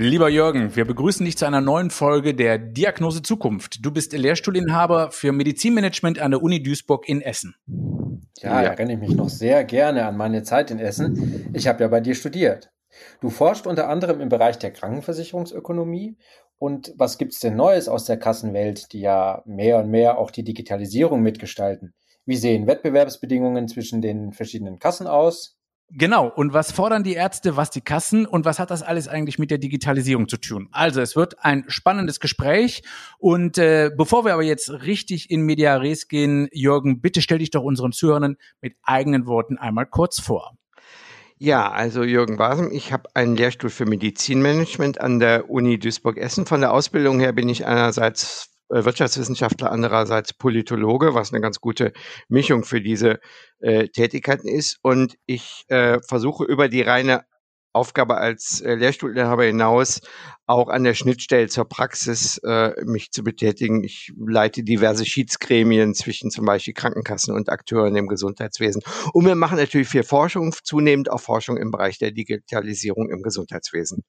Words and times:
Lieber 0.00 0.28
Jürgen, 0.28 0.76
wir 0.76 0.84
begrüßen 0.84 1.26
dich 1.26 1.36
zu 1.36 1.44
einer 1.44 1.60
neuen 1.60 1.90
Folge 1.90 2.32
der 2.32 2.56
Diagnose 2.56 3.20
Zukunft. 3.20 3.84
Du 3.84 3.90
bist 3.90 4.12
Lehrstuhlinhaber 4.12 5.10
für 5.10 5.32
Medizinmanagement 5.32 6.20
an 6.20 6.30
der 6.30 6.40
Uni 6.40 6.62
Duisburg 6.62 7.08
in 7.08 7.20
Essen. 7.20 7.56
Ja, 8.38 8.62
ja. 8.62 8.68
erinnere 8.68 8.92
ich 8.92 9.00
mich 9.00 9.16
noch 9.16 9.28
sehr 9.28 9.64
gerne 9.64 10.06
an 10.06 10.16
meine 10.16 10.44
Zeit 10.44 10.70
in 10.70 10.78
Essen. 10.78 11.50
Ich 11.52 11.66
habe 11.66 11.82
ja 11.82 11.88
bei 11.88 11.98
dir 11.98 12.14
studiert. 12.14 12.70
Du 13.20 13.28
forschst 13.28 13.66
unter 13.66 13.88
anderem 13.88 14.20
im 14.20 14.28
Bereich 14.28 14.56
der 14.60 14.70
Krankenversicherungsökonomie. 14.72 16.16
Und 16.58 16.94
was 16.96 17.18
gibt 17.18 17.32
es 17.32 17.40
denn 17.40 17.56
Neues 17.56 17.88
aus 17.88 18.04
der 18.04 18.20
Kassenwelt, 18.20 18.92
die 18.92 19.00
ja 19.00 19.42
mehr 19.46 19.78
und 19.78 19.90
mehr 19.90 20.18
auch 20.18 20.30
die 20.30 20.44
Digitalisierung 20.44 21.22
mitgestalten? 21.22 21.92
Wie 22.24 22.36
sehen 22.36 22.68
Wettbewerbsbedingungen 22.68 23.66
zwischen 23.66 24.00
den 24.00 24.30
verschiedenen 24.30 24.78
Kassen 24.78 25.08
aus? 25.08 25.57
Genau. 25.90 26.28
Und 26.28 26.52
was 26.52 26.70
fordern 26.70 27.02
die 27.02 27.14
Ärzte, 27.14 27.56
was 27.56 27.70
die 27.70 27.80
Kassen 27.80 28.26
und 28.26 28.44
was 28.44 28.58
hat 28.58 28.70
das 28.70 28.82
alles 28.82 29.08
eigentlich 29.08 29.38
mit 29.38 29.50
der 29.50 29.56
Digitalisierung 29.56 30.28
zu 30.28 30.36
tun? 30.36 30.68
Also 30.70 31.00
es 31.00 31.16
wird 31.16 31.42
ein 31.42 31.64
spannendes 31.68 32.20
Gespräch. 32.20 32.82
Und 33.18 33.56
äh, 33.56 33.90
bevor 33.96 34.26
wir 34.26 34.34
aber 34.34 34.42
jetzt 34.42 34.70
richtig 34.70 35.30
in 35.30 35.42
Media 35.42 35.76
Res 35.76 36.06
gehen, 36.08 36.48
Jürgen, 36.52 37.00
bitte 37.00 37.22
stell 37.22 37.38
dich 37.38 37.50
doch 37.50 37.62
unseren 37.62 37.92
Zuhörern 37.92 38.36
mit 38.60 38.76
eigenen 38.82 39.26
Worten 39.26 39.56
einmal 39.56 39.86
kurz 39.86 40.20
vor. 40.20 40.58
Ja, 41.38 41.70
also 41.70 42.02
Jürgen 42.02 42.36
Basem, 42.36 42.70
ich 42.72 42.92
habe 42.92 43.08
einen 43.14 43.36
Lehrstuhl 43.36 43.70
für 43.70 43.86
Medizinmanagement 43.86 45.00
an 45.00 45.20
der 45.20 45.48
Uni 45.48 45.78
Duisburg-Essen. 45.78 46.46
Von 46.46 46.60
der 46.60 46.72
Ausbildung 46.72 47.20
her 47.20 47.32
bin 47.32 47.48
ich 47.48 47.64
einerseits 47.64 48.57
Wirtschaftswissenschaftler, 48.68 49.70
andererseits 49.70 50.32
Politologe, 50.34 51.14
was 51.14 51.32
eine 51.32 51.40
ganz 51.40 51.60
gute 51.60 51.92
Mischung 52.28 52.64
für 52.64 52.80
diese 52.80 53.20
äh, 53.60 53.88
Tätigkeiten 53.88 54.48
ist. 54.48 54.78
Und 54.82 55.16
ich 55.26 55.64
äh, 55.68 55.98
versuche 56.06 56.44
über 56.44 56.68
die 56.68 56.82
reine 56.82 57.24
Aufgabe 57.72 58.16
als 58.16 58.60
äh, 58.60 58.74
Lehrstuhlinhaber 58.74 59.44
hinaus 59.44 60.00
auch 60.46 60.68
an 60.68 60.84
der 60.84 60.94
Schnittstelle 60.94 61.48
zur 61.48 61.66
Praxis 61.66 62.38
äh, 62.38 62.72
mich 62.84 63.10
zu 63.12 63.22
betätigen. 63.22 63.84
Ich 63.84 64.12
leite 64.18 64.64
diverse 64.64 65.04
Schiedsgremien 65.04 65.94
zwischen 65.94 66.30
zum 66.30 66.46
Beispiel 66.46 66.74
Krankenkassen 66.74 67.34
und 67.34 67.50
Akteuren 67.50 67.94
im 67.94 68.08
Gesundheitswesen. 68.08 68.82
Und 69.12 69.26
wir 69.26 69.34
machen 69.34 69.58
natürlich 69.58 69.88
viel 69.88 70.02
Forschung, 70.02 70.52
zunehmend 70.64 71.10
auch 71.10 71.20
Forschung 71.20 71.56
im 71.56 71.70
Bereich 71.70 71.98
der 71.98 72.10
Digitalisierung 72.10 73.10
im 73.10 73.22
Gesundheitswesen. 73.22 74.02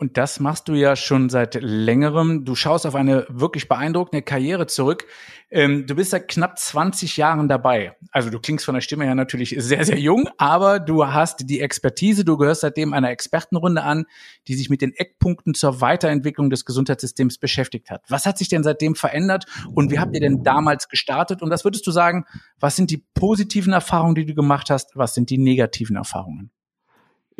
Und 0.00 0.16
das 0.16 0.38
machst 0.38 0.68
du 0.68 0.74
ja 0.74 0.94
schon 0.94 1.28
seit 1.28 1.56
längerem. 1.60 2.44
Du 2.44 2.54
schaust 2.54 2.86
auf 2.86 2.94
eine 2.94 3.26
wirklich 3.28 3.66
beeindruckende 3.66 4.22
Karriere 4.22 4.68
zurück. 4.68 5.04
Ähm, 5.50 5.88
du 5.88 5.96
bist 5.96 6.10
seit 6.10 6.28
knapp 6.28 6.56
20 6.56 7.16
Jahren 7.16 7.48
dabei. 7.48 7.96
Also 8.12 8.30
du 8.30 8.38
klingst 8.38 8.64
von 8.64 8.76
der 8.76 8.80
Stimme 8.80 9.06
her 9.06 9.16
natürlich 9.16 9.56
sehr, 9.58 9.84
sehr 9.84 9.98
jung, 9.98 10.28
aber 10.38 10.78
du 10.78 11.08
hast 11.08 11.50
die 11.50 11.60
Expertise. 11.60 12.24
Du 12.24 12.36
gehörst 12.36 12.60
seitdem 12.60 12.92
einer 12.92 13.10
Expertenrunde 13.10 13.82
an, 13.82 14.04
die 14.46 14.54
sich 14.54 14.70
mit 14.70 14.82
den 14.82 14.94
Eckpunkten 14.94 15.54
zur 15.54 15.80
Weiterentwicklung 15.80 16.48
des 16.48 16.64
Gesundheitssystems 16.64 17.38
beschäftigt 17.38 17.90
hat. 17.90 18.04
Was 18.08 18.24
hat 18.24 18.38
sich 18.38 18.48
denn 18.48 18.62
seitdem 18.62 18.94
verändert 18.94 19.46
und 19.74 19.90
wie 19.90 19.98
habt 19.98 20.14
ihr 20.14 20.20
denn 20.20 20.44
damals 20.44 20.88
gestartet? 20.88 21.42
Und 21.42 21.50
was 21.50 21.64
würdest 21.64 21.84
du 21.88 21.90
sagen, 21.90 22.24
was 22.60 22.76
sind 22.76 22.92
die 22.92 23.04
positiven 23.14 23.72
Erfahrungen, 23.72 24.14
die 24.14 24.26
du 24.26 24.34
gemacht 24.34 24.70
hast? 24.70 24.94
Was 24.94 25.14
sind 25.14 25.30
die 25.30 25.38
negativen 25.38 25.96
Erfahrungen? 25.96 26.52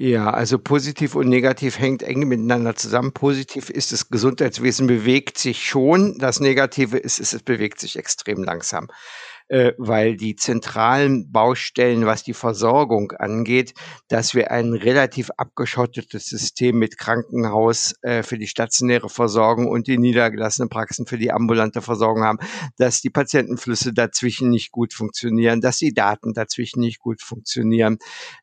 Ja, 0.01 0.31
also 0.31 0.61
positiv 0.61 1.17
und 1.17 1.29
negativ 1.29 1.81
hängt 1.81 2.05
eng 2.05 2.21
miteinander 2.29 2.77
zusammen. 2.77 3.11
Positiv 3.13 3.69
ist, 3.69 3.91
das 3.91 4.11
Gesundheitswesen 4.11 4.87
bewegt 4.87 5.39
sich 5.39 5.67
schon. 5.67 6.19
Das 6.19 6.39
Negative 6.39 6.97
ist, 6.97 7.19
es 7.19 7.43
bewegt 7.43 7.81
sich 7.81 7.99
extrem 7.99 8.45
langsam 8.45 8.87
äh, 9.49 9.73
weil 9.79 10.17
die 10.17 10.37
zentralen 10.37 11.31
Baustellen, 11.33 12.07
was 12.07 12.23
die 12.23 12.35
Versorgung 12.35 13.13
angeht, 13.13 13.75
dass 14.09 14.35
wir 14.35 14.51
ein 14.51 14.75
relativ 14.75 15.31
abgeschottetes 15.37 16.27
System 16.27 16.79
mit 16.79 16.99
Krankenhaus 16.99 17.95
äh, 18.03 18.23
für 18.23 18.39
die 18.39 18.47
stationäre 18.47 19.09
Versorgung 19.09 19.67
und 19.69 19.87
die 19.87 19.99
niedergelassenen 19.99 20.69
Praxen 20.69 21.07
für 21.07 21.19
die 21.19 21.33
ambulante 21.33 21.83
Versorgung 21.83 22.25
haben, 22.25 22.39
dass 22.77 23.01
die 23.01 23.11
Patientenflüsse 23.11 23.93
dazwischen 23.93 24.51
nicht 24.51 24.71
gut 24.71 24.95
funktionieren, 24.95 25.61
dass 25.61 25.79
die 25.79 25.95
Daten 25.95 26.35
dazwischen 26.35 26.81
nicht 26.81 26.99
gut 26.99 27.23
funktionieren. 27.23 27.99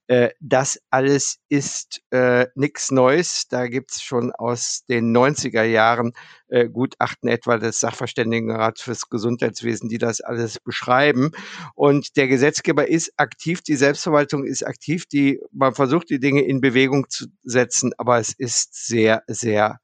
Äh, 0.08 0.30
das 0.40 0.80
alles 0.90 1.38
ist 1.50 2.02
äh, 2.12 2.48
nichts 2.56 2.92
Neues. 2.92 3.48
Da 3.50 3.68
gibt's 3.68 4.02
schon 4.02 4.32
aus 4.32 4.84
den 4.88 5.16
90er 5.16 5.64
Jahren 5.64 6.14
äh, 6.56 6.70
Gutachten 6.70 7.28
etwa 7.28 7.58
des 7.58 7.82
Sachverständigenrats 7.82 8.82
fürs 8.82 9.10
Gesundheitswesen, 9.10 9.90
die 9.90 9.98
das 9.98 10.22
alles 10.22 10.58
beschreiben. 10.60 11.32
Und 11.76 12.16
der 12.16 12.30
Gesetzgeber 12.30 12.88
ist 12.88 13.12
aktiv, 13.18 13.62
die 13.62 13.76
Selbstverwaltung 13.76 14.46
ist 14.46 14.66
aktiv, 14.66 15.06
die, 15.06 15.42
man 15.52 15.76
versucht 15.76 16.10
die 16.10 16.20
Dinge 16.20 16.44
in 16.44 16.62
Bewegung 16.62 17.10
zu 17.10 17.26
setzen, 17.44 17.92
aber 17.98 18.20
es 18.20 18.32
ist 18.32 18.88
sehr, 18.88 19.24
sehr 19.28 19.80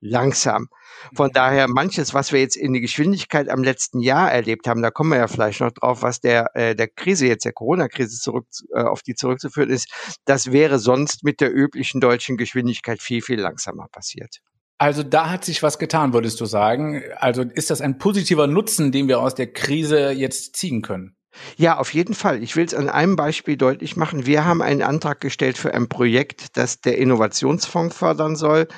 langsam. 0.00 0.66
Von 1.14 1.28
mhm. 1.28 1.34
daher 1.34 1.68
manches, 1.68 2.12
was 2.12 2.32
wir 2.32 2.40
jetzt 2.40 2.56
in 2.56 2.72
die 2.72 2.80
Geschwindigkeit 2.80 3.48
am 3.48 3.62
letzten 3.62 4.00
Jahr 4.00 4.32
erlebt 4.32 4.66
haben, 4.66 4.82
da 4.82 4.90
kommen 4.90 5.10
wir 5.10 5.18
ja 5.18 5.28
vielleicht 5.28 5.60
noch 5.60 5.70
drauf, 5.70 6.02
was 6.02 6.20
der 6.20 6.50
äh, 6.56 6.74
der 6.74 6.88
Krise 6.88 7.28
jetzt 7.28 7.44
der 7.44 7.52
Corona-Krise 7.52 8.18
zurück 8.18 8.46
äh, 8.74 8.82
auf 8.82 9.02
die 9.02 9.14
zurückzuführen 9.14 9.70
ist, 9.70 9.88
das 10.24 10.50
wäre 10.50 10.80
sonst 10.80 11.22
mit 11.22 11.40
der 11.40 11.54
üblichen 11.54 12.00
deutschen 12.00 12.36
Geschwindigkeit 12.36 13.00
viel 13.00 13.22
viel 13.22 13.40
langsamer 13.40 13.86
passiert. 13.92 14.40
Also 14.78 15.02
da 15.02 15.30
hat 15.30 15.44
sich 15.44 15.62
was 15.62 15.78
getan, 15.78 16.12
würdest 16.12 16.40
du 16.40 16.44
sagen. 16.44 17.02
Also 17.16 17.42
ist 17.42 17.70
das 17.70 17.80
ein 17.80 17.98
positiver 17.98 18.46
Nutzen, 18.46 18.92
den 18.92 19.08
wir 19.08 19.20
aus 19.20 19.34
der 19.34 19.52
Krise 19.52 20.10
jetzt 20.10 20.56
ziehen 20.56 20.82
können? 20.82 21.16
Ja, 21.56 21.78
auf 21.78 21.92
jeden 21.92 22.14
Fall. 22.14 22.42
Ich 22.42 22.56
will 22.56 22.64
es 22.64 22.74
an 22.74 22.88
einem 22.88 23.16
Beispiel 23.16 23.56
deutlich 23.56 23.96
machen. 23.96 24.26
Wir 24.26 24.44
haben 24.44 24.62
einen 24.62 24.82
Antrag 24.82 25.20
gestellt 25.20 25.58
für 25.58 25.72
ein 25.74 25.88
Projekt, 25.88 26.56
das 26.56 26.80
der 26.80 26.98
Innovationsfonds 26.98 27.96
fördern 27.96 28.36
soll. 28.36 28.68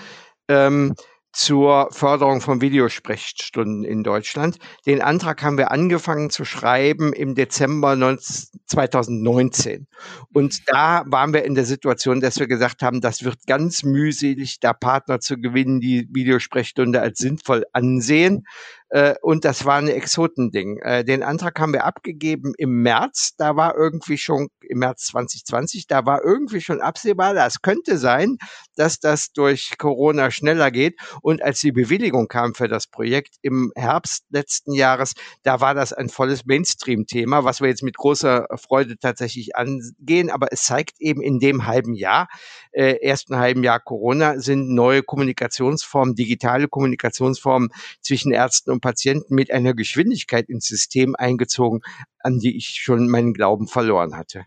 Ähm, 0.48 0.94
zur 1.38 1.88
Förderung 1.92 2.40
von 2.40 2.60
Videosprechstunden 2.60 3.84
in 3.84 4.02
Deutschland. 4.02 4.56
Den 4.86 5.00
Antrag 5.00 5.40
haben 5.44 5.56
wir 5.56 5.70
angefangen 5.70 6.30
zu 6.30 6.44
schreiben 6.44 7.12
im 7.12 7.36
Dezember 7.36 7.96
2019. 8.66 9.86
Und 10.34 10.68
da 10.68 11.04
waren 11.06 11.32
wir 11.32 11.44
in 11.44 11.54
der 11.54 11.64
Situation, 11.64 12.20
dass 12.20 12.40
wir 12.40 12.48
gesagt 12.48 12.82
haben, 12.82 13.00
das 13.00 13.22
wird 13.22 13.46
ganz 13.46 13.84
mühselig, 13.84 14.58
da 14.58 14.72
Partner 14.72 15.20
zu 15.20 15.36
gewinnen, 15.36 15.78
die 15.78 16.08
Videosprechstunde 16.12 17.00
als 17.00 17.18
sinnvoll 17.18 17.64
ansehen. 17.72 18.44
Äh, 18.90 19.14
und 19.20 19.44
das 19.44 19.64
war 19.64 19.76
ein 19.76 19.88
Exotending. 19.88 20.78
Äh, 20.78 21.04
den 21.04 21.22
Antrag 21.22 21.58
haben 21.60 21.72
wir 21.72 21.84
abgegeben 21.84 22.54
im 22.56 22.82
März. 22.82 23.34
Da 23.36 23.56
war 23.56 23.76
irgendwie 23.76 24.16
schon, 24.16 24.48
im 24.60 24.78
März 24.78 25.06
2020, 25.06 25.86
da 25.86 26.06
war 26.06 26.24
irgendwie 26.24 26.60
schon 26.60 26.80
absehbar, 26.80 27.34
das 27.34 27.60
könnte 27.62 27.98
sein, 27.98 28.38
dass 28.76 29.00
das 29.00 29.32
durch 29.32 29.76
Corona 29.78 30.30
schneller 30.30 30.70
geht. 30.70 30.98
Und 31.20 31.42
als 31.42 31.60
die 31.60 31.72
Bewilligung 31.72 32.28
kam 32.28 32.54
für 32.54 32.68
das 32.68 32.86
Projekt 32.86 33.36
im 33.42 33.72
Herbst 33.74 34.24
letzten 34.30 34.72
Jahres, 34.72 35.14
da 35.42 35.60
war 35.60 35.74
das 35.74 35.92
ein 35.92 36.08
volles 36.08 36.46
Mainstream-Thema, 36.46 37.44
was 37.44 37.60
wir 37.60 37.68
jetzt 37.68 37.82
mit 37.82 37.96
großer 37.96 38.46
Freude 38.56 38.98
tatsächlich 38.98 39.56
angehen. 39.56 40.30
Aber 40.30 40.48
es 40.50 40.64
zeigt 40.64 41.00
eben 41.00 41.20
in 41.20 41.38
dem 41.40 41.66
halben 41.66 41.94
Jahr, 41.94 42.28
äh, 42.72 42.96
ersten 43.02 43.36
halben 43.36 43.62
Jahr 43.64 43.80
Corona, 43.80 44.38
sind 44.38 44.70
neue 44.70 45.02
Kommunikationsformen, 45.02 46.14
digitale 46.14 46.68
Kommunikationsformen 46.68 47.70
zwischen 48.00 48.32
Ärzten 48.32 48.70
und 48.70 48.77
und 48.78 48.80
Patienten 48.80 49.34
mit 49.34 49.52
einer 49.52 49.74
Geschwindigkeit 49.74 50.48
ins 50.48 50.66
System 50.66 51.16
eingezogen, 51.16 51.80
an 52.20 52.38
die 52.38 52.56
ich 52.56 52.78
schon 52.80 53.08
meinen 53.08 53.34
Glauben 53.34 53.66
verloren 53.66 54.16
hatte. 54.16 54.44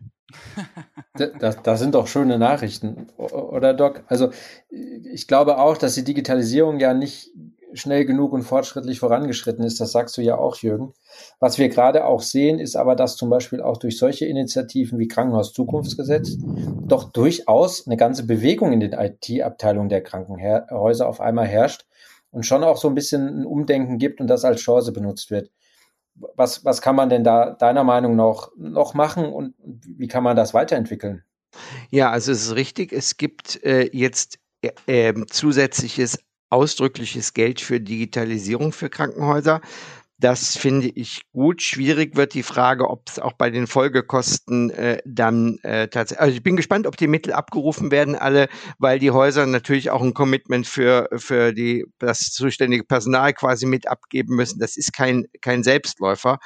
Das, 1.13 1.61
das, 1.61 1.79
sind 1.79 1.93
doch 1.93 2.07
schöne 2.07 2.39
Nachrichten, 2.39 3.07
oder 3.17 3.73
Doc? 3.73 4.03
Also 4.07 4.31
ich 4.69 5.27
glaube 5.27 5.57
auch, 5.59 5.77
dass 5.77 5.95
die 5.95 6.05
Digitalisierung 6.05 6.79
ja 6.79 6.93
nicht 6.93 7.31
schnell 7.73 8.05
genug 8.05 8.31
und 8.31 8.43
fortschrittlich 8.43 8.99
vorangeschritten 8.99 9.65
ist. 9.65 9.81
Das 9.81 9.91
sagst 9.91 10.17
du 10.17 10.21
ja 10.21 10.37
auch, 10.37 10.55
Jürgen. 10.57 10.93
Was 11.39 11.57
wir 11.57 11.67
gerade 11.67 12.05
auch 12.05 12.21
sehen, 12.21 12.59
ist 12.59 12.77
aber, 12.77 12.95
dass 12.95 13.17
zum 13.17 13.29
Beispiel 13.29 13.61
auch 13.61 13.77
durch 13.77 13.97
solche 13.97 14.25
Initiativen 14.25 14.99
wie 14.99 15.09
Krankenhaus 15.09 15.51
Zukunftsgesetz 15.51 16.37
doch 16.87 17.11
durchaus 17.11 17.85
eine 17.85 17.97
ganze 17.97 18.25
Bewegung 18.25 18.71
in 18.71 18.79
den 18.79 18.93
IT-Abteilungen 18.93 19.89
der 19.89 20.01
Krankenhäuser 20.01 21.07
auf 21.07 21.19
einmal 21.19 21.47
herrscht, 21.47 21.85
und 22.31 22.45
schon 22.45 22.63
auch 22.63 22.77
so 22.77 22.87
ein 22.87 22.95
bisschen 22.95 23.41
ein 23.41 23.45
Umdenken 23.45 23.97
gibt 23.97 24.19
und 24.19 24.27
das 24.27 24.45
als 24.45 24.61
Chance 24.61 24.91
benutzt 24.91 25.31
wird. 25.31 25.51
Was, 26.35 26.65
was 26.65 26.81
kann 26.81 26.95
man 26.95 27.09
denn 27.09 27.23
da 27.23 27.51
deiner 27.51 27.83
Meinung 27.83 28.15
nach 28.15 28.49
noch 28.57 28.93
machen 28.93 29.31
und 29.31 29.53
wie 29.63 30.07
kann 30.07 30.23
man 30.23 30.35
das 30.35 30.53
weiterentwickeln? 30.53 31.23
Ja, 31.89 32.11
also 32.11 32.31
es 32.31 32.47
ist 32.47 32.55
richtig. 32.55 32.93
Es 32.93 33.17
gibt 33.17 33.63
äh, 33.63 33.89
jetzt 33.91 34.39
äh, 34.61 34.71
ähm, 34.87 35.25
zusätzliches 35.29 36.19
ausdrückliches 36.49 37.33
Geld 37.33 37.61
für 37.61 37.79
Digitalisierung 37.79 38.73
für 38.73 38.89
Krankenhäuser. 38.89 39.61
Das 40.21 40.55
finde 40.55 40.87
ich 40.87 41.23
gut. 41.31 41.63
Schwierig 41.63 42.15
wird 42.15 42.35
die 42.35 42.43
Frage, 42.43 42.87
ob 42.87 43.09
es 43.09 43.17
auch 43.17 43.33
bei 43.33 43.49
den 43.49 43.65
Folgekosten 43.65 44.69
äh, 44.69 45.01
dann 45.03 45.57
äh, 45.63 45.87
tatsächlich. 45.87 46.21
Also 46.21 46.35
ich 46.35 46.43
bin 46.43 46.55
gespannt, 46.55 46.85
ob 46.85 46.95
die 46.95 47.07
Mittel 47.07 47.33
abgerufen 47.33 47.89
werden, 47.89 48.15
alle, 48.15 48.47
weil 48.77 48.99
die 48.99 49.09
Häuser 49.09 49.47
natürlich 49.47 49.89
auch 49.89 50.03
ein 50.03 50.13
Commitment 50.13 50.67
für, 50.67 51.09
für 51.15 51.53
die, 51.53 51.85
das 51.97 52.29
zuständige 52.29 52.83
Personal 52.83 53.33
quasi 53.33 53.65
mit 53.65 53.87
abgeben 53.87 54.35
müssen. 54.35 54.59
Das 54.59 54.77
ist 54.77 54.93
kein, 54.93 55.25
kein 55.41 55.63
Selbstläufer. 55.63 56.37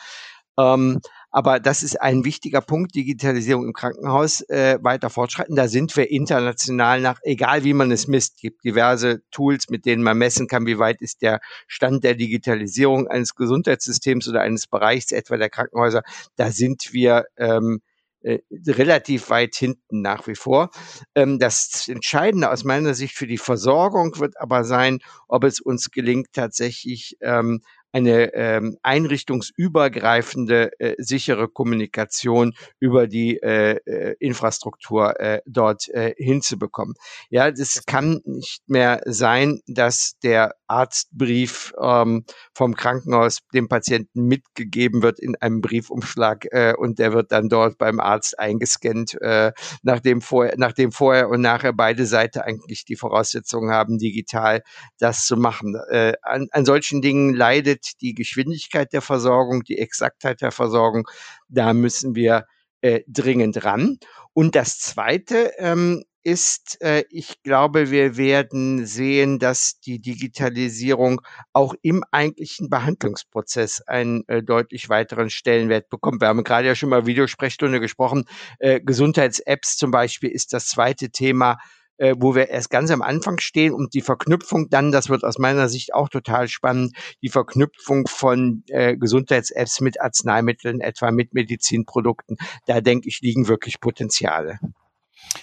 Ähm, 0.58 1.02
aber 1.36 1.60
das 1.60 1.84
ist 1.84 2.02
ein 2.02 2.24
wichtiger 2.24 2.62
Punkt, 2.62 2.96
Digitalisierung 2.96 3.66
im 3.66 3.74
Krankenhaus 3.74 4.40
äh, 4.48 4.80
weiter 4.82 5.10
fortschreiten. 5.10 5.58
Da 5.58 5.68
sind 5.68 5.94
wir 5.98 6.10
international 6.10 7.02
nach, 7.02 7.20
egal 7.24 7.66
wie 7.66 7.74
man 7.74 7.92
es 7.92 8.08
misst, 8.08 8.40
gibt 8.40 8.64
diverse 8.64 9.22
Tools, 9.32 9.70
mit 9.70 9.86
denen 9.86 10.02
man 10.02 10.18
messen 10.18 10.48
kann, 10.48 10.66
wie 10.66 10.80
weit 10.80 11.02
ist 11.02 11.22
der 11.22 11.42
Stand 11.68 12.06
der 12.06 12.16
Digitalisierung 12.16 13.10
eines 13.10 13.36
Gesundheitssystems 13.36 14.30
oder 14.30 14.44
eines 14.44 14.66
Bereichs, 14.66 15.12
etwa 15.12 15.36
der 15.36 15.50
Krankenhäuser. 15.50 16.04
Da 16.38 16.52
sind 16.52 16.94
wir 16.94 17.26
ähm, 17.36 17.82
äh, 18.22 18.40
relativ 18.66 19.30
weit 19.30 19.56
hinten 19.56 20.02
nach 20.02 20.28
wie 20.28 20.36
vor. 20.36 20.70
Ähm, 21.16 21.38
das 21.38 21.90
Entscheidende 21.90 22.50
aus 22.50 22.64
meiner 22.64 22.94
Sicht 22.94 23.14
für 23.14 23.28
die 23.28 23.38
Versorgung 23.38 24.18
wird 24.20 24.40
aber 24.40 24.64
sein, 24.64 25.00
ob 25.28 25.44
es 25.44 25.60
uns 25.60 25.92
gelingt, 25.92 26.28
tatsächlich 26.32 27.18
ähm, 27.20 27.60
eine 27.96 28.34
ähm, 28.34 28.78
einrichtungsübergreifende 28.84 30.78
äh, 30.82 30.96
sichere 30.98 31.48
Kommunikation 31.48 32.54
über 32.82 33.08
die 33.08 33.38
äh, 33.42 33.78
äh, 33.86 34.16
Infrastruktur 34.20 35.18
äh, 35.22 35.40
dort 35.46 35.88
äh, 35.88 36.14
hinzubekommen. 36.18 36.96
Ja, 37.30 37.52
das 37.52 37.86
kann 37.86 38.20
nicht 38.26 38.68
mehr 38.68 39.02
sein, 39.06 39.62
dass 39.66 40.16
der 40.22 40.56
Arztbrief 40.68 41.74
ähm, 41.82 42.26
vom 42.54 42.76
Krankenhaus 42.76 43.40
dem 43.54 43.70
Patienten 43.70 44.26
mitgegeben 44.28 45.02
wird 45.02 45.18
in 45.20 45.38
einem 45.38 45.62
Briefumschlag 45.62 46.48
äh, 46.52 46.74
und 46.78 47.00
der 47.00 47.14
wird 47.14 47.32
dann 47.32 47.48
dort 47.48 47.78
beim 47.78 48.02
Arzt 48.02 48.38
eingescannt, 48.38 49.16
äh, 49.22 49.54
nachdem, 49.84 50.20
vorher, 50.20 50.56
nachdem 50.58 50.92
vorher 50.92 51.30
und 51.30 51.40
nachher 51.40 51.72
beide 51.72 52.06
Seiten 52.06 52.40
eigentlich 52.40 52.84
die 52.84 52.98
Voraussetzungen 52.98 53.72
haben, 53.72 54.00
digital 54.00 54.64
das 55.00 55.26
zu 55.26 55.38
machen. 55.38 55.78
Äh, 55.90 56.16
an, 56.24 56.48
an 56.52 56.66
solchen 56.66 57.02
Dingen 57.02 57.34
leidet 57.34 57.85
die 58.02 58.14
Geschwindigkeit 58.14 58.94
der 58.94 59.02
Versorgung, 59.02 59.64
die 59.64 59.78
Exaktheit 59.78 60.42
der 60.42 60.52
Versorgung. 60.52 61.08
Da 61.48 61.74
müssen 61.74 62.16
wir 62.16 62.46
äh, 62.82 63.02
dringend 63.08 63.64
ran. 63.64 63.98
Und 64.34 64.56
das 64.56 64.80
Zweite 64.80 65.54
ähm, 65.58 66.04
ist, 66.26 66.82
äh, 66.82 67.04
ich 67.10 67.42
glaube, 67.44 67.92
wir 67.92 68.18
werden 68.18 68.86
sehen, 68.88 69.38
dass 69.38 69.80
die 69.80 70.00
Digitalisierung 70.02 71.22
auch 71.54 71.76
im 71.84 72.04
eigentlichen 72.12 72.70
Behandlungsprozess 72.70 73.82
einen 73.82 74.24
äh, 74.28 74.42
deutlich 74.42 74.90
weiteren 74.90 75.30
Stellenwert 75.30 75.88
bekommt. 75.90 76.22
Wir 76.22 76.28
haben 76.28 76.44
gerade 76.44 76.68
ja 76.68 76.76
schon 76.76 76.90
mal 76.90 77.06
Videosprechstunde 77.06 77.80
gesprochen. 77.80 78.26
Äh, 78.60 78.82
Gesundheits-Apps 78.82 79.78
zum 79.78 79.92
Beispiel 79.92 80.32
ist 80.32 80.52
das 80.52 80.68
zweite 80.68 81.12
Thema, 81.12 81.58
äh, 81.98 82.16
wo 82.18 82.36
wir 82.36 82.50
erst 82.50 82.70
ganz 82.70 82.92
am 82.92 83.02
Anfang 83.02 83.40
stehen 83.40 83.74
und 83.74 83.94
die 83.94 84.02
Verknüpfung 84.02 84.70
dann, 84.70 84.92
das 84.92 85.10
wird 85.10 85.24
aus 85.24 85.38
meiner 85.38 85.70
Sicht 85.70 85.94
auch 85.94 86.10
total 86.10 86.48
spannend, 86.48 86.96
die 87.22 87.30
Verknüpfung 87.30 88.08
von 88.08 88.64
äh, 88.68 88.98
Gesundheits-Apps 88.98 89.82
mit 89.82 90.02
Arzneimitteln, 90.02 90.82
etwa 90.82 91.12
mit 91.12 91.34
Medizinprodukten, 91.34 92.38
da 92.66 92.82
denke 92.82 93.08
ich, 93.08 93.22
liegen 93.22 93.48
wirklich 93.48 93.80
Potenziale. 93.80 94.60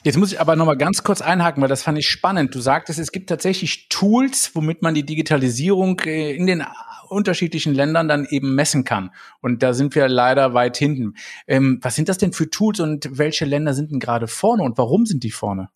Jetzt 0.05 0.17
muss 0.17 0.33
ich 0.33 0.41
aber 0.41 0.57
noch 0.57 0.67
mal 0.67 0.77
ganz 0.77 1.03
kurz 1.03 1.21
einhaken, 1.23 1.61
weil 1.61 1.69
das 1.69 1.83
fand 1.83 1.99
ich 1.99 2.09
spannend. 2.09 2.55
Du 2.55 2.61
sagtest, 2.61 2.99
es 2.99 3.13
gibt 3.13 3.29
tatsächlich 3.29 3.89
Tools, 3.89 4.51
womit 4.55 4.83
man 4.83 4.95
die 4.95 5.05
Digitalisierung 5.05 6.01
äh, 6.01 6.35
in 6.35 6.47
den 6.47 6.65
unterschiedlichen 7.09 7.75
Ländern 7.75 8.09
dann 8.09 8.27
eben 8.31 8.55
messen 8.55 8.85
kann. 8.85 9.11
Und 9.41 9.63
da 9.63 9.75
sind 9.75 9.95
wir 9.95 10.09
leider 10.09 10.55
weit 10.55 10.77
hinten. 10.77 11.15
Ähm, 11.47 11.79
was 11.83 11.95
sind 11.95 12.09
das 12.09 12.19
denn 12.19 12.33
für 12.33 12.51
Tools 12.51 12.81
und 12.81 13.09
welche 13.13 13.45
Länder 13.45 13.75
sind 13.75 13.93
denn 13.93 14.01
gerade 14.01 14.27
vorne 14.27 14.63
und 14.63 14.79
warum 14.79 15.07
sind 15.07 15.23
die 15.23 15.31
vorne? 15.31 15.69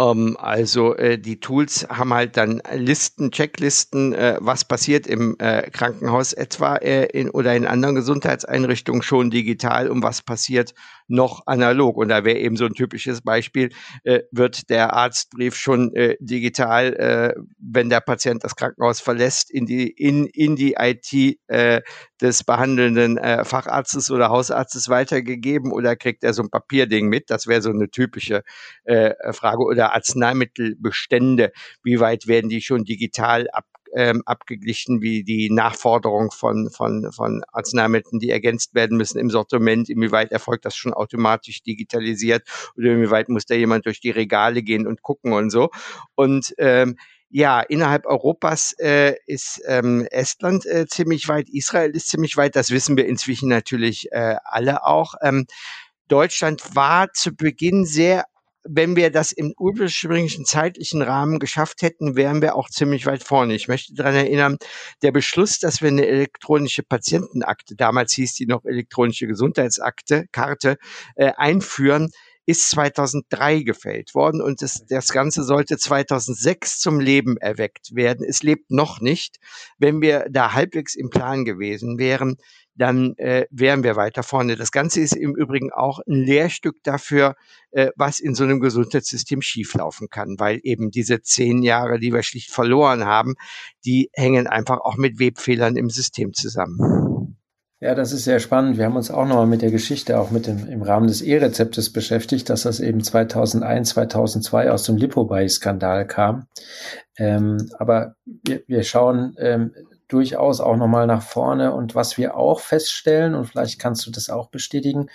Ähm, 0.00 0.36
also 0.38 0.96
äh, 0.96 1.18
die 1.18 1.40
Tools 1.40 1.86
haben 1.90 2.14
halt 2.14 2.36
dann 2.36 2.62
Listen, 2.72 3.30
Checklisten, 3.30 4.14
äh, 4.14 4.38
was 4.40 4.64
passiert 4.64 5.06
im 5.06 5.36
äh, 5.38 5.68
Krankenhaus 5.70 6.32
etwa 6.32 6.76
äh, 6.76 7.06
in, 7.06 7.30
oder 7.30 7.54
in 7.54 7.66
anderen 7.66 7.94
Gesundheitseinrichtungen 7.96 9.02
schon 9.02 9.30
digital 9.30 9.88
und 9.88 10.02
was 10.02 10.22
passiert 10.22 10.74
noch 11.10 11.42
analog. 11.46 11.96
Und 11.96 12.08
da 12.08 12.24
wäre 12.24 12.38
eben 12.38 12.56
so 12.56 12.64
ein 12.64 12.74
typisches 12.74 13.20
Beispiel, 13.22 13.70
äh, 14.04 14.20
wird 14.30 14.70
der 14.70 14.94
Arztbrief 14.94 15.56
schon 15.56 15.94
äh, 15.94 16.16
digital, 16.20 16.94
äh, 16.94 17.40
wenn 17.58 17.90
der 17.90 18.00
Patient 18.00 18.42
das 18.44 18.56
Krankenhaus 18.56 19.00
verlässt, 19.00 19.50
in 19.50 19.66
die, 19.66 19.88
in, 19.88 20.26
in 20.26 20.56
die 20.56 20.76
IT 20.78 21.38
äh, 21.48 21.82
des 22.20 22.44
behandelnden 22.44 23.18
äh, 23.18 23.44
Facharztes 23.44 24.10
oder 24.10 24.28
Hausarztes 24.28 24.88
weitergegeben 24.88 25.72
oder 25.72 25.96
kriegt 25.96 26.22
er 26.24 26.32
so 26.32 26.42
ein 26.42 26.50
Papierding 26.50 27.08
mit? 27.08 27.30
Das 27.30 27.46
wäre 27.46 27.62
so 27.62 27.70
eine 27.70 27.90
typische 27.90 28.42
äh, 28.84 29.14
Frage. 29.32 29.62
Oder 29.64 29.92
Arzneimittelbestände, 29.92 31.52
wie 31.82 32.00
weit 32.00 32.26
werden 32.26 32.48
die 32.48 32.60
schon 32.60 32.84
digital 32.84 33.48
ab 33.50 33.64
ähm, 33.94 34.22
abgeglichen 34.26 35.00
wie 35.00 35.24
die 35.24 35.50
Nachforderung 35.50 36.30
von, 36.30 36.70
von, 36.70 37.10
von 37.12 37.42
Arzneimitteln, 37.52 38.20
die 38.20 38.30
ergänzt 38.30 38.74
werden 38.74 38.96
müssen 38.96 39.18
im 39.18 39.30
Sortiment. 39.30 39.88
Inwieweit 39.88 40.32
erfolgt 40.32 40.64
das 40.64 40.76
schon 40.76 40.92
automatisch 40.92 41.62
digitalisiert 41.62 42.42
oder 42.76 42.92
inwieweit 42.92 43.28
muss 43.28 43.46
da 43.46 43.54
jemand 43.54 43.86
durch 43.86 44.00
die 44.00 44.10
Regale 44.10 44.62
gehen 44.62 44.86
und 44.86 45.02
gucken 45.02 45.32
und 45.32 45.50
so. 45.50 45.70
Und 46.14 46.54
ähm, 46.58 46.96
ja, 47.32 47.60
innerhalb 47.60 48.06
Europas 48.06 48.74
äh, 48.80 49.14
ist 49.26 49.62
ähm, 49.66 50.06
Estland 50.10 50.66
äh, 50.66 50.86
ziemlich 50.86 51.28
weit, 51.28 51.48
Israel 51.48 51.90
ist 51.90 52.08
ziemlich 52.08 52.36
weit, 52.36 52.56
das 52.56 52.72
wissen 52.72 52.96
wir 52.96 53.06
inzwischen 53.06 53.48
natürlich 53.48 54.10
äh, 54.10 54.36
alle 54.44 54.84
auch. 54.84 55.14
Ähm, 55.22 55.46
Deutschland 56.08 56.74
war 56.74 57.12
zu 57.12 57.34
Beginn 57.36 57.84
sehr 57.84 58.24
wenn 58.64 58.96
wir 58.96 59.10
das 59.10 59.32
im 59.32 59.54
ursprünglichen 59.58 60.44
zeitlichen 60.44 61.02
Rahmen 61.02 61.38
geschafft 61.38 61.82
hätten, 61.82 62.16
wären 62.16 62.42
wir 62.42 62.56
auch 62.56 62.68
ziemlich 62.68 63.06
weit 63.06 63.22
vorne. 63.22 63.54
Ich 63.54 63.68
möchte 63.68 63.94
daran 63.94 64.14
erinnern, 64.14 64.58
der 65.02 65.12
Beschluss, 65.12 65.58
dass 65.58 65.80
wir 65.80 65.88
eine 65.88 66.06
elektronische 66.06 66.82
Patientenakte, 66.82 67.74
damals 67.76 68.12
hieß 68.12 68.34
die 68.34 68.46
noch 68.46 68.64
elektronische 68.64 69.26
Gesundheitsakte, 69.26 70.26
Karte, 70.32 70.76
äh, 71.16 71.32
einführen, 71.36 72.10
ist 72.46 72.70
2003 72.70 73.60
gefällt 73.60 74.14
worden 74.14 74.42
und 74.42 74.60
das, 74.60 74.84
das 74.88 75.08
Ganze 75.08 75.44
sollte 75.44 75.78
2006 75.78 76.80
zum 76.80 76.98
Leben 76.98 77.36
erweckt 77.36 77.94
werden. 77.94 78.26
Es 78.28 78.42
lebt 78.42 78.70
noch 78.70 79.00
nicht. 79.00 79.36
Wenn 79.78 80.00
wir 80.00 80.26
da 80.28 80.52
halbwegs 80.52 80.96
im 80.96 81.10
Plan 81.10 81.44
gewesen 81.44 81.98
wären, 81.98 82.38
dann 82.80 83.14
äh, 83.18 83.46
wären 83.50 83.84
wir 83.84 83.96
weiter 83.96 84.22
vorne. 84.22 84.56
Das 84.56 84.72
Ganze 84.72 85.00
ist 85.00 85.14
im 85.14 85.36
Übrigen 85.36 85.70
auch 85.70 86.00
ein 86.06 86.14
Lehrstück 86.14 86.76
dafür, 86.82 87.36
äh, 87.72 87.90
was 87.94 88.20
in 88.20 88.34
so 88.34 88.44
einem 88.44 88.60
Gesundheitssystem 88.60 89.42
schieflaufen 89.42 90.08
kann, 90.08 90.36
weil 90.38 90.60
eben 90.62 90.90
diese 90.90 91.20
zehn 91.20 91.62
Jahre, 91.62 91.98
die 91.98 92.12
wir 92.12 92.22
schlicht 92.22 92.50
verloren 92.50 93.04
haben, 93.04 93.34
die 93.84 94.10
hängen 94.14 94.46
einfach 94.46 94.80
auch 94.80 94.96
mit 94.96 95.18
Webfehlern 95.18 95.76
im 95.76 95.90
System 95.90 96.32
zusammen. 96.32 97.36
Ja, 97.82 97.94
das 97.94 98.12
ist 98.12 98.24
sehr 98.24 98.40
spannend. 98.40 98.76
Wir 98.76 98.84
haben 98.84 98.96
uns 98.96 99.10
auch 99.10 99.26
nochmal 99.26 99.46
mit 99.46 99.62
der 99.62 99.70
Geschichte, 99.70 100.18
auch 100.18 100.30
mit 100.30 100.46
dem, 100.46 100.66
im 100.68 100.82
Rahmen 100.82 101.06
des 101.06 101.22
E-Rezeptes 101.22 101.90
beschäftigt, 101.92 102.50
dass 102.50 102.62
das 102.62 102.78
eben 102.78 103.02
2001, 103.02 103.90
2002 103.90 104.70
aus 104.70 104.82
dem 104.84 104.96
Lipobuy-Skandal 104.96 106.06
kam. 106.06 106.46
Ähm, 107.16 107.70
aber 107.78 108.16
wir, 108.24 108.62
wir 108.66 108.82
schauen 108.82 109.34
ähm, 109.38 109.72
durchaus 110.12 110.60
auch 110.60 110.76
nochmal 110.76 111.06
nach 111.06 111.22
vorne 111.22 111.72
und 111.72 111.94
was 111.94 112.18
wir 112.18 112.36
auch 112.36 112.60
feststellen, 112.60 113.34
und 113.34 113.46
vielleicht 113.46 113.78
kannst 113.78 114.06
du 114.06 114.10
das 114.10 114.28
auch 114.28 114.48
bestätigen, 114.48 115.08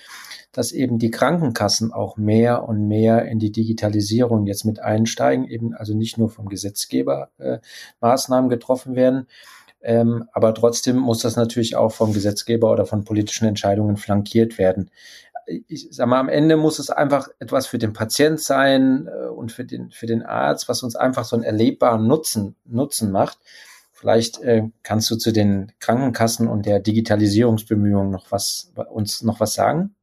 dass 0.52 0.72
eben 0.72 1.00
die 1.00 1.12
Krankenkassen 1.12 1.92
auch 1.92 2.18
mehr 2.18 2.68
und 2.68 2.88
mehr 2.88 3.26
in 3.26 3.40
die 3.40 3.52
Digitalisierung 3.52 4.46
jetzt 4.46 4.66
mit 4.66 4.80
einsteigen, 4.80 5.48
eben 5.48 5.74
also 5.74 5.94
nicht 5.94 6.18
nur 6.18 6.30
vom 6.30 6.48
Gesetzgeber 6.48 7.30
äh, 7.38 7.60
Maßnahmen 8.00 8.50
getroffen 8.50 8.96
werden, 8.96 9.28
ähm, 9.86 10.28
aber 10.34 10.52
trotzdem 10.56 10.98
muss 10.98 11.20
das 11.20 11.36
natürlich 11.36 11.76
auch 11.76 11.92
vom 11.92 12.12
Gesetzgeber 12.12 12.72
oder 12.72 12.88
von 12.88 13.04
politischen 13.04 13.48
Entscheidungen 13.48 13.98
flankiert 13.98 14.58
werden. 14.58 14.90
Ich 15.68 15.90
sag 15.92 16.08
mal, 16.08 16.20
am 16.20 16.28
Ende 16.28 16.58
muss 16.58 16.80
es 16.80 16.90
einfach 16.90 17.28
etwas 17.38 17.68
für 17.68 17.78
den 17.78 17.94
Patient 17.94 18.40
sein 18.42 19.08
äh, 19.08 19.28
und 19.28 19.52
für 19.52 19.64
den, 19.64 19.92
für 19.92 20.08
den 20.08 20.24
Arzt, 20.24 20.68
was 20.70 20.82
uns 20.82 20.96
einfach 20.96 21.24
so 21.24 21.36
einen 21.36 21.46
erlebbaren 21.46 22.08
Nutzen, 22.08 22.56
Nutzen 22.66 23.12
macht. 23.12 23.38
Vielleicht 24.06 24.38
äh, 24.42 24.70
kannst 24.84 25.10
du 25.10 25.16
zu 25.16 25.34
den 25.34 25.72
Krankenkassen 25.80 26.48
und 26.48 26.68
der 26.68 26.80
Digitalisierungsbemühungen 26.80 28.12
noch 28.12 28.30
was 28.30 28.72
uns 28.92 29.24
noch 29.24 29.40
was 29.40 29.56
sagen? 29.56 29.95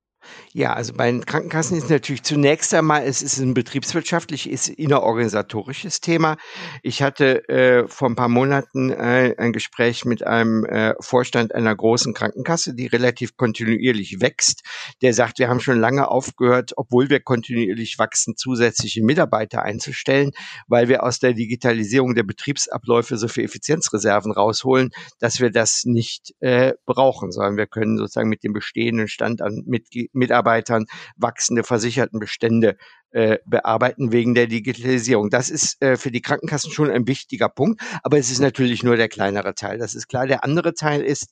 Ja, 0.53 0.75
also 0.75 0.93
bei 0.93 1.11
den 1.11 1.25
Krankenkassen 1.25 1.79
ist 1.79 1.91
natürlich 1.91 2.23
zunächst 2.23 2.75
einmal, 2.75 3.05
es 3.05 3.23
ist 3.23 3.39
ein 3.39 3.55
betriebswirtschaftlich, 3.55 4.51
ist 4.51 4.69
innerorganisatorisches 4.69 6.01
Thema. 6.01 6.37
Ich 6.83 7.03
hatte 7.03 7.49
äh, 7.49 7.89
vor 7.89 8.09
ein 8.09 8.17
paar 8.17 8.29
Monaten 8.29 8.91
äh, 8.91 9.35
ein 9.39 9.53
Gespräch 9.53 10.05
mit 10.05 10.27
einem 10.27 10.65
äh, 10.65 10.95
Vorstand 11.01 11.55
einer 11.55 11.75
großen 11.75 12.15
Krankenkasse, 12.15 12.75
die 12.75 12.87
relativ 12.87 13.37
kontinuierlich 13.37 14.21
wächst. 14.21 14.63
Der 15.01 15.15
sagt, 15.15 15.39
wir 15.39 15.49
haben 15.49 15.61
schon 15.61 15.81
lange 15.81 16.09
aufgehört, 16.09 16.73
obwohl 16.77 17.09
wir 17.09 17.21
kontinuierlich 17.21 17.99
wachsen, 17.99 18.37
zusätzliche 18.37 19.03
Mitarbeiter 19.03 19.63
einzustellen, 19.63 20.33
weil 20.69 20.89
wir 20.89 21.03
aus 21.03 21.19
der 21.19 21.33
Digitalisierung 21.33 22.15
der 22.15 22.25
Betriebsabläufe 22.25 23.17
so 23.17 23.29
viel 23.29 23.45
Effizienzreserven 23.45 24.33
rausholen, 24.33 24.91
dass 25.19 25.41
wir 25.41 25.51
das 25.51 25.85
nicht 25.85 26.35
äh, 26.41 26.75
brauchen, 26.85 27.33
sondern 27.33 27.57
wir 27.57 27.67
können 27.67 27.97
sozusagen 27.97 28.29
mit 28.29 28.45
dem 28.45 28.53
bestehenden 28.53 29.09
Stand 29.09 29.41
an 29.43 29.63
Mitglied 29.67 30.12
Mitarbeitern 30.13 30.87
wachsende 31.17 31.65
Versichertenbestände 31.65 32.77
äh, 33.11 33.39
bearbeiten 33.45 34.13
wegen 34.13 34.35
der 34.35 34.47
Digitalisierung. 34.47 35.31
Das 35.31 35.51
ist 35.51 35.81
äh, 35.83 35.97
für 35.97 36.11
die 36.11 36.23
Krankenkassen 36.23 36.73
schon 36.73 36.91
ein 36.91 37.07
wichtiger 37.07 37.49
Punkt, 37.49 37.83
aber 38.03 38.19
es 38.19 38.31
ist 38.31 38.41
natürlich 38.41 38.83
nur 38.83 38.97
der 38.97 39.09
kleinere 39.09 39.55
Teil. 39.55 39.79
Das 39.79 39.95
ist 39.95 40.09
klar. 40.09 40.27
Der 40.27 40.45
andere 40.45 40.75
Teil 40.75 41.03
ist, 41.03 41.31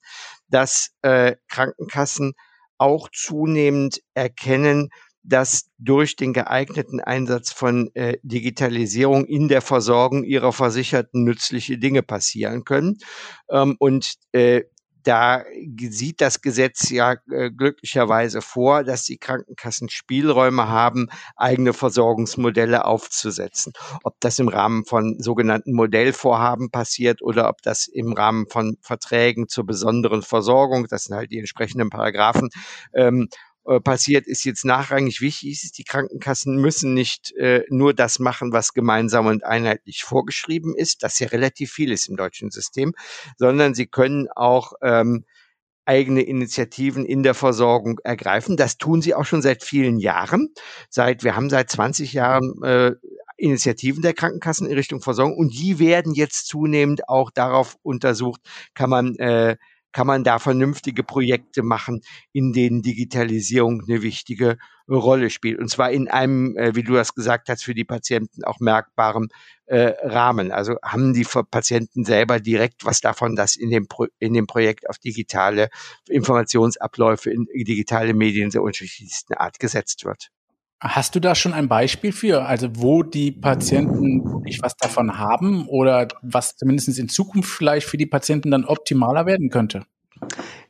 dass 0.49 0.91
äh, 1.03 1.37
Krankenkassen 1.49 2.35
auch 2.79 3.09
zunehmend 3.13 4.01
erkennen, 4.15 4.91
dass 5.23 5.71
durch 5.79 6.17
den 6.17 6.33
geeigneten 6.33 7.01
Einsatz 7.01 7.53
von 7.53 7.91
äh, 7.95 8.19
Digitalisierung 8.23 9.27
in 9.27 9.49
der 9.49 9.61
Versorgung 9.61 10.25
ihrer 10.25 10.53
Versicherten 10.53 11.25
nützliche 11.25 11.79
Dinge 11.79 12.03
passieren 12.03 12.65
können. 12.65 12.99
Ähm, 13.51 13.77
und 13.79 14.15
äh, 14.33 14.63
da 15.03 15.45
sieht 15.89 16.21
das 16.21 16.43
Gesetz 16.43 16.91
ja 16.91 17.17
äh, 17.31 17.51
glücklicherweise 17.51 18.43
vor, 18.43 18.85
dass 18.85 19.05
die 19.05 19.19
Krankenkassen 19.19 19.89
Spielräume 19.89 20.69
haben, 20.69 21.09
eigene 21.37 21.73
Versorgungsmodelle 21.73 22.85
aufzusetzen. 22.85 23.73
Ob 24.05 24.21
das 24.21 24.39
im 24.39 24.49
Rahmen 24.49 24.85
von 24.85 25.21
sogenannten 25.21 25.73
Modellvorhaben 25.73 26.71
passiert 26.71 27.23
oder 27.23 27.49
ob 27.49 27.63
das 27.63 27.87
im 27.87 28.13
Rahmen 28.13 28.47
von 28.49 28.77
Verträgen 28.81 29.49
zur 29.49 29.65
besonderen 29.67 30.23
Versorgung, 30.23 30.87
das 30.89 31.05
sind 31.05 31.17
halt 31.17 31.31
die 31.33 31.39
entsprechenden 31.39 31.91
Paragraphen, 31.91 32.51
ähm, 32.95 33.29
äh, 33.71 33.81
passiert, 33.81 34.27
ist 34.27 34.45
jetzt 34.45 34.65
nachrangig 34.65 35.21
wichtig. 35.21 35.71
Die 35.77 35.85
Krankenkassen 35.85 36.57
müssen 36.57 36.93
nicht 36.93 37.33
äh, 37.37 37.63
nur 37.69 37.95
das 37.95 38.19
machen, 38.19 38.53
was 38.53 38.73
gemeinsam 38.73 39.27
und 39.27 39.45
einheitlich 39.45 40.03
vorgeschrieben 40.03 40.75
ist, 40.75 41.05
das 41.05 41.21
ja 41.21 41.29
relativ 41.29 41.71
viel 41.71 41.93
ist 41.93 42.09
im 42.09 42.17
deutschen 42.17 42.51
System, 42.51 42.95
sondern 43.37 43.75
sie 43.75 43.87
können 43.87 44.27
auch 44.35 44.73
ähm, 44.83 45.25
eigene 45.85 46.23
Initiativen 46.23 47.05
in 47.07 47.23
der 47.23 47.35
Versorgung 47.35 48.01
ergreifen. 48.03 48.57
Das 48.57 48.77
tun 48.77 49.03
sie 49.03 49.15
auch 49.15 49.25
schon 49.25 49.41
seit 49.41 49.63
vielen 49.63 50.01
Jahren. 50.01 50.49
Seit 50.89 51.23
wir 51.23 51.37
haben 51.37 51.49
seit 51.49 51.71
20 51.71 52.13
Jahren 52.13 52.61
äh, 52.65 52.95
Initiativen 53.37 54.03
der 54.03 54.15
Krankenkassen 54.15 54.67
in 54.67 54.75
Richtung 54.75 55.01
Versorgung 55.01 55.37
und 55.39 55.55
die 55.57 55.79
werden 55.79 56.13
jetzt 56.13 56.49
zunehmend 56.49 57.09
auch 57.09 57.31
darauf 57.31 57.77
untersucht, 57.83 58.41
kann 58.75 58.91
man 58.91 59.15
äh, 59.17 59.57
kann 59.93 60.07
man 60.07 60.25
da 60.25 60.39
vernünftige 60.39 61.03
Projekte 61.03 61.63
machen, 61.63 62.03
in 62.33 62.53
denen 62.53 62.83
Digitalisierung 62.83 63.83
eine 63.87 64.03
wichtige 64.03 64.57
Rolle 64.89 65.31
spielt. 65.31 65.59
Und 65.59 65.69
zwar 65.69 65.91
in 65.91 66.09
einem, 66.09 66.57
äh, 66.57 66.75
wie 66.75 66.83
du 66.83 66.95
das 66.95 67.15
gesagt 67.15 67.49
hast, 67.49 67.65
für 67.65 67.75
die 67.75 67.85
Patienten 67.85 68.45
auch 68.45 68.61
merkbaren 68.61 69.29
äh, 69.67 69.95
Rahmen. 70.03 70.51
Also 70.53 70.77
haben 70.83 71.15
die 71.15 71.27
Patienten 71.51 72.05
selber 72.05 72.41
direkt 72.41 72.85
was 72.85 73.01
davon, 73.01 73.37
dass 73.37 73.57
in 73.57 73.71
dem, 73.71 73.87
Pro 73.87 74.07
in 74.19 74.35
dem 74.35 74.47
Projekt 74.47 74.89
auf 74.89 74.99
digitale 74.99 75.71
Informationsabläufe, 76.09 77.31
in 77.31 77.47
digitale 77.53 78.15
Medien 78.15 78.51
der 78.51 78.63
unterschiedlichsten 78.63 79.35
Art 79.35 79.61
gesetzt 79.61 80.05
wird. 80.05 80.31
Hast 80.81 81.15
du 81.15 81.21
da 81.21 81.35
schon 81.35 81.53
ein 81.53 81.69
Beispiel 81.69 82.11
für, 82.11 82.47
also 82.47 82.69
wo 82.73 83.03
die 83.03 83.33
Patienten 83.33 84.25
wirklich 84.25 84.63
was 84.63 84.77
davon 84.77 85.19
haben 85.19 85.67
oder 85.69 86.09
was 86.23 86.57
zumindest 86.57 86.99
in 86.99 87.09
Zukunft 87.11 87.51
vielleicht 87.51 87.87
für 87.87 87.99
die 87.99 88.07
Patienten 88.07 88.51
dann 88.51 88.65
optimaler 88.65 89.27
werden 89.27 89.51
könnte? 89.51 89.85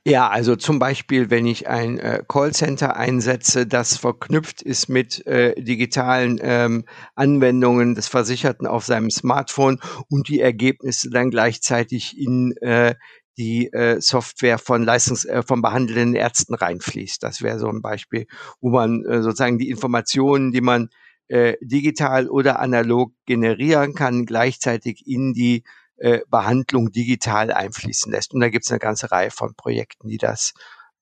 Ja, 0.05 0.29
also 0.29 0.57
zum 0.57 0.79
Beispiel, 0.79 1.29
wenn 1.29 1.45
ich 1.47 1.69
ein 1.69 1.99
äh, 1.99 2.23
Callcenter 2.27 2.97
einsetze, 2.97 3.67
das 3.67 3.99
verknüpft 3.99 4.63
ist 4.63 4.89
mit 4.89 5.27
äh, 5.27 5.55
digitalen 5.61 6.41
ähm, 6.43 6.85
Anwendungen 7.15 7.95
des 7.95 8.09
Versicherten 8.09 8.67
auf 8.67 8.87
seinem 8.87 9.11
Smartphone 9.11 9.79
und 10.09 10.29
die 10.29 10.41
Ergebnisse 10.41 11.11
dann 11.11 11.31
gleichzeitig 11.31 12.19
in 12.19 12.57
äh, 12.63 12.95
die 13.41 13.73
äh, 13.73 14.03
Software 14.03 14.59
von 14.59 14.85
Leistungs 14.85 15.25
äh, 15.25 15.43
von 15.43 15.63
behandelnden 15.63 16.15
Ärzten 16.15 16.55
reinfließt. 16.55 17.23
Das 17.23 17.41
wäre 17.41 17.59
so 17.59 17.69
ein 17.69 17.81
Beispiel, 17.81 18.27
wo 18.61 18.69
man 18.69 19.03
äh, 19.07 19.23
sozusagen 19.23 19.57
die 19.57 19.71
Informationen, 19.71 20.53
die 20.53 20.61
man 20.61 20.91
äh, 21.29 21.55
digital 21.63 22.29
oder 22.29 22.61
analog 22.61 23.15
generieren 23.25 23.95
kann, 23.95 24.27
gleichzeitig 24.27 25.07
in 25.07 25.33
die 25.33 25.65
äh, 25.97 26.21
Behandlung 26.29 26.93
digital 26.93 27.51
einfließen 27.51 28.13
lässt. 28.13 28.35
Und 28.35 28.41
da 28.41 28.51
gibt 28.51 28.67
es 28.67 28.71
eine 28.71 28.79
ganze 28.79 29.11
Reihe 29.11 29.31
von 29.31 29.55
Projekten, 29.55 30.09
die 30.09 30.19
das 30.19 30.53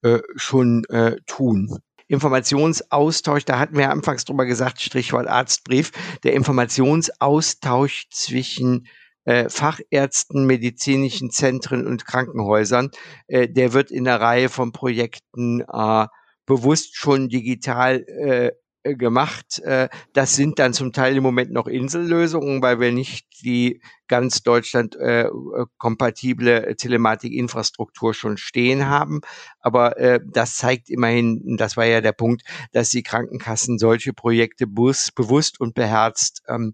äh, 0.03 0.21
schon 0.37 0.85
äh, 0.91 1.17
tun. 1.27 1.81
Informationsaustausch, 2.07 3.47
da 3.47 3.59
hatten 3.59 3.77
wir 3.77 3.91
anfangs 3.91 4.25
drüber 4.25 4.47
gesagt, 4.47 4.81
Strichwort 4.81 5.27
Arztbrief, 5.27 5.91
der 6.23 6.35
Informationsaustausch 6.35 8.09
zwischen 8.11 8.87
äh, 9.29 9.51
Fachärzten, 9.51 10.47
medizinischen 10.47 11.31
Zentren 11.31 11.87
und 11.87 12.07
Krankenhäusern. 12.07 12.91
Äh, 13.27 13.47
der 13.47 13.75
wird 13.75 13.91
in 13.91 14.09
einer 14.09 14.21
Reihe 14.21 14.49
von 14.49 14.73
Projekten 14.73 15.61
äh, 15.61 16.07
bewusst 16.47 16.97
schon 16.97 17.29
digital 17.29 18.07
äh, 18.07 18.53
gemacht. 18.95 19.59
Äh, 19.59 19.91
das 20.15 20.35
sind 20.35 20.59
dann 20.59 20.73
zum 20.73 20.95
Teil 20.95 21.15
im 21.15 21.23
Moment 21.23 21.53
noch 21.53 21.67
Insellösungen, 21.67 22.63
weil 22.63 22.81
wir 22.81 22.91
nicht 22.91 23.27
die 23.43 23.83
ganz 24.07 24.43
Deutschland 24.43 24.97
äh, 24.97 25.29
kompatible 25.77 26.75
Telematikinfrastruktur 26.77 28.15
schon 28.15 28.39
stehen 28.39 28.87
haben. 28.87 29.21
Aber 29.61 29.99
äh, 29.99 30.21
das 30.25 30.57
zeigt 30.57 30.89
immerhin, 30.89 31.59
das 31.59 31.77
war 31.77 31.85
ja 31.85 32.01
der 32.01 32.13
Punkt, 32.13 32.45
dass 32.73 32.89
die 32.89 33.03
Krankenkassen 33.03 33.79
solche 33.79 34.15
Projekte 34.15 34.67
bewusst 34.67 35.61
und 35.61 35.75
beherzt 35.75 36.43
ähm, 36.49 36.73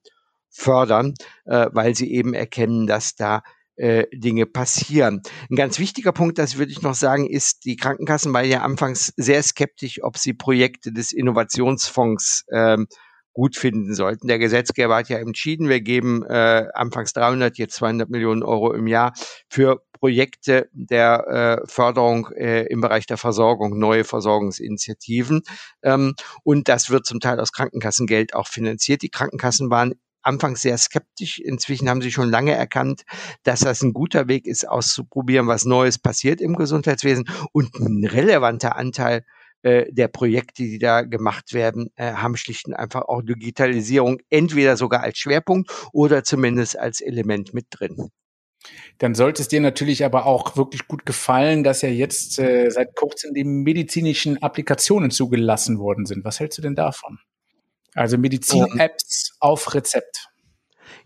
fördern, 0.55 1.15
äh, 1.45 1.67
weil 1.73 1.95
sie 1.95 2.13
eben 2.13 2.33
erkennen, 2.33 2.87
dass 2.87 3.17
da 3.17 3.43
äh, 3.77 4.05
Dinge 4.13 4.47
passieren. 4.47 5.23
Ein 5.51 5.57
ganz 5.57 5.79
wichtiger 5.79 6.13
Punkt, 6.13 6.39
das 6.39 6.59
würde 6.59 6.71
ich 6.71 6.83
noch 6.83 6.95
sagen, 6.95 7.29
ist, 7.29 7.65
die 7.65 7.77
Krankenkassen 7.77 8.33
waren 8.33 8.49
ja 8.49 8.63
anfangs 8.63 9.13
sehr 9.17 9.43
skeptisch, 9.43 10.03
ob 10.03 10.17
sie 10.17 10.33
Projekte 10.33 10.93
des 10.93 11.13
Innovationsfonds 11.13 12.45
ähm, 12.53 12.87
gut 13.33 13.57
finden 13.57 13.95
sollten. 13.95 14.29
Der 14.29 14.39
Gesetzgeber 14.39 14.95
hat 14.95 15.09
ja 15.09 15.19
entschieden, 15.19 15.69
wir 15.69 15.81
geben 15.81 16.23
äh, 16.23 16.69
anfangs 16.73 17.13
300, 17.15 17.59
jetzt 17.59 17.75
200 17.75 18.09
Millionen 18.09 18.45
Euro 18.45 18.73
im 18.73 18.87
Jahr 18.87 19.13
für 19.49 19.83
Projekte 19.93 20.69
der 20.73 21.63
äh, 21.65 21.67
Förderung 21.69 22.29
äh, 22.37 22.67
im 22.67 22.81
Bereich 22.81 23.07
der 23.07 23.17
Versorgung, 23.17 23.77
neue 23.79 24.05
Versorgungsinitiativen. 24.05 25.43
Ähm, 25.83 26.15
und 26.45 26.69
das 26.69 26.91
wird 26.91 27.07
zum 27.07 27.19
Teil 27.19 27.41
aus 27.41 27.53
Krankenkassengeld 27.53 28.35
auch 28.35 28.47
finanziert. 28.47 29.03
Die 29.03 29.11
Krankenkassen 29.11 29.69
waren 29.69 29.95
anfangs 30.25 30.63
sehr 30.63 30.79
skeptisch. 30.79 31.39
Inzwischen 31.39 31.89
haben 31.89 32.03
sie 32.03 32.13
schon 32.13 32.31
lange 32.31 32.53
erkannt, 32.53 33.03
dass 33.43 33.61
das 33.61 33.83
ein 33.83 33.93
guter 33.93 34.29
Weg 34.29 34.47
ist, 34.47 34.69
auszuprobieren, 34.69 35.47
was 35.47 35.65
Neues 35.65 35.99
passiert 35.99 36.41
im 36.41 36.57
Gesundheitswesen. 36.57 37.29
Und 37.53 37.75
ein 37.75 38.05
relevanter 38.05 38.77
Anteil 38.77 39.25
äh, 39.63 39.91
der 39.91 40.09
Projekte, 40.09 40.63
die 40.63 40.79
da 40.79 41.03
gemacht 41.03 41.55
werden, 41.55 41.91
äh, 41.97 42.13
haben 42.13 42.37
schlicht 42.37 42.67
und 42.67 42.75
einfach 42.75 43.03
auch 43.03 43.23
Digitalisierung 43.23 44.19
entweder 44.29 44.77
sogar 44.77 45.03
als 45.03 45.19
Schwerpunkt 45.19 45.71
oder 45.93 46.23
zumindest 46.23 46.79
als 46.79 47.01
Element 47.01 47.55
mit 47.55 47.67
drin. 47.71 48.11
Dann 48.99 49.15
sollte 49.15 49.43
es 49.43 49.49
dir 49.49 49.61
natürlich 49.61 50.05
aber 50.05 50.27
auch 50.27 50.57
wirklich 50.57 50.87
gut 50.87 51.07
gefallen, 51.07 51.65
dass 51.65 51.83
ja 51.83 51.89
jetzt 51.89 52.39
äh, 52.39 52.71
seit 52.71 52.95
kurzem 52.95 53.35
die 53.35 53.45
medizinischen 53.45 54.43
Applikationen 54.43 55.11
zugelassen 55.11 55.79
worden 55.79 56.07
sind. 56.07 56.25
Was 56.25 56.41
hältst 56.41 56.59
du 56.59 56.63
denn 56.63 56.75
davon? 56.75 57.19
Also 57.95 58.19
Medizin-Apps 58.19 59.37
auf 59.41 59.75
Rezept. 59.75 60.29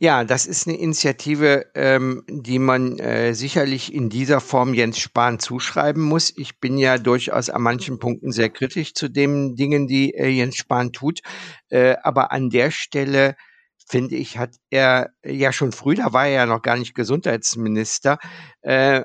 Ja, 0.00 0.22
das 0.22 0.46
ist 0.46 0.68
eine 0.68 0.78
Initiative, 0.78 1.66
ähm, 1.74 2.22
die 2.28 2.60
man 2.60 3.00
äh, 3.00 3.34
sicherlich 3.34 3.92
in 3.92 4.08
dieser 4.08 4.40
Form 4.40 4.72
Jens 4.72 4.98
Spahn 4.98 5.40
zuschreiben 5.40 6.02
muss. 6.02 6.32
Ich 6.36 6.60
bin 6.60 6.78
ja 6.78 6.98
durchaus 6.98 7.50
an 7.50 7.62
manchen 7.62 7.98
Punkten 7.98 8.30
sehr 8.30 8.48
kritisch 8.48 8.94
zu 8.94 9.08
den 9.08 9.56
Dingen, 9.56 9.88
die 9.88 10.14
äh, 10.14 10.28
Jens 10.28 10.56
Spahn 10.56 10.92
tut. 10.92 11.20
Äh, 11.68 11.96
aber 12.02 12.30
an 12.30 12.48
der 12.48 12.70
Stelle 12.70 13.34
finde 13.88 14.14
ich, 14.14 14.38
hat 14.38 14.54
er 14.70 15.10
ja 15.24 15.52
schon 15.52 15.72
früh, 15.72 15.94
da 15.94 16.12
war 16.12 16.26
er 16.26 16.32
ja 16.32 16.46
noch 16.46 16.62
gar 16.62 16.76
nicht 16.76 16.94
Gesundheitsminister, 16.94 18.18
äh, 18.60 19.02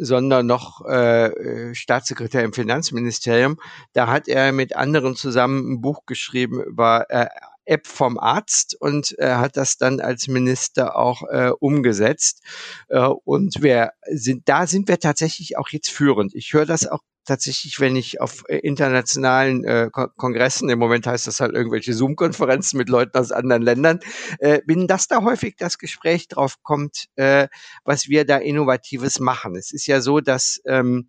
sondern 0.00 0.46
noch 0.46 0.84
äh, 0.86 1.74
Staatssekretär 1.74 2.44
im 2.44 2.52
Finanzministerium. 2.52 3.58
Da 3.92 4.08
hat 4.08 4.28
er 4.28 4.52
mit 4.52 4.76
anderen 4.76 5.16
zusammen 5.16 5.72
ein 5.72 5.80
Buch 5.80 6.06
geschrieben 6.06 6.62
über 6.62 7.06
äh, 7.10 7.26
App 7.68 7.86
vom 7.86 8.18
Arzt 8.18 8.74
und 8.80 9.18
äh, 9.18 9.34
hat 9.34 9.56
das 9.56 9.76
dann 9.76 10.00
als 10.00 10.26
Minister 10.26 10.96
auch 10.96 11.22
äh, 11.28 11.50
umgesetzt. 11.60 12.42
Äh, 12.88 13.00
und 13.00 13.62
wir 13.62 13.92
sind, 14.10 14.48
da 14.48 14.66
sind 14.66 14.88
wir 14.88 14.98
tatsächlich 14.98 15.58
auch 15.58 15.68
jetzt 15.68 15.90
führend. 15.90 16.34
Ich 16.34 16.52
höre 16.52 16.66
das 16.66 16.86
auch 16.86 17.00
tatsächlich, 17.28 17.78
wenn 17.78 17.94
ich 17.94 18.20
auf 18.20 18.44
äh, 18.48 18.56
internationalen 18.58 19.64
äh, 19.64 19.90
Kongressen, 19.90 20.68
im 20.70 20.78
Moment 20.78 21.06
heißt 21.06 21.26
das 21.26 21.40
halt 21.40 21.54
irgendwelche 21.54 21.92
Zoom-Konferenzen 21.92 22.78
mit 22.78 22.88
Leuten 22.88 23.16
aus 23.16 23.32
anderen 23.32 23.62
Ländern, 23.62 24.00
äh, 24.38 24.60
bin, 24.64 24.86
dass 24.86 25.06
da 25.06 25.22
häufig 25.22 25.56
das 25.56 25.78
Gespräch 25.78 26.28
drauf 26.28 26.56
kommt, 26.62 27.06
äh, 27.16 27.48
was 27.84 28.08
wir 28.08 28.24
da 28.24 28.38
Innovatives 28.38 29.20
machen. 29.20 29.56
Es 29.56 29.72
ist 29.72 29.86
ja 29.86 30.00
so, 30.00 30.20
dass 30.20 30.60
ähm, 30.66 31.06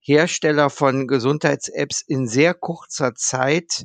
Hersteller 0.00 0.70
von 0.70 1.06
Gesundheits-Apps 1.06 2.02
in 2.02 2.26
sehr 2.26 2.54
kurzer 2.54 3.14
Zeit 3.14 3.84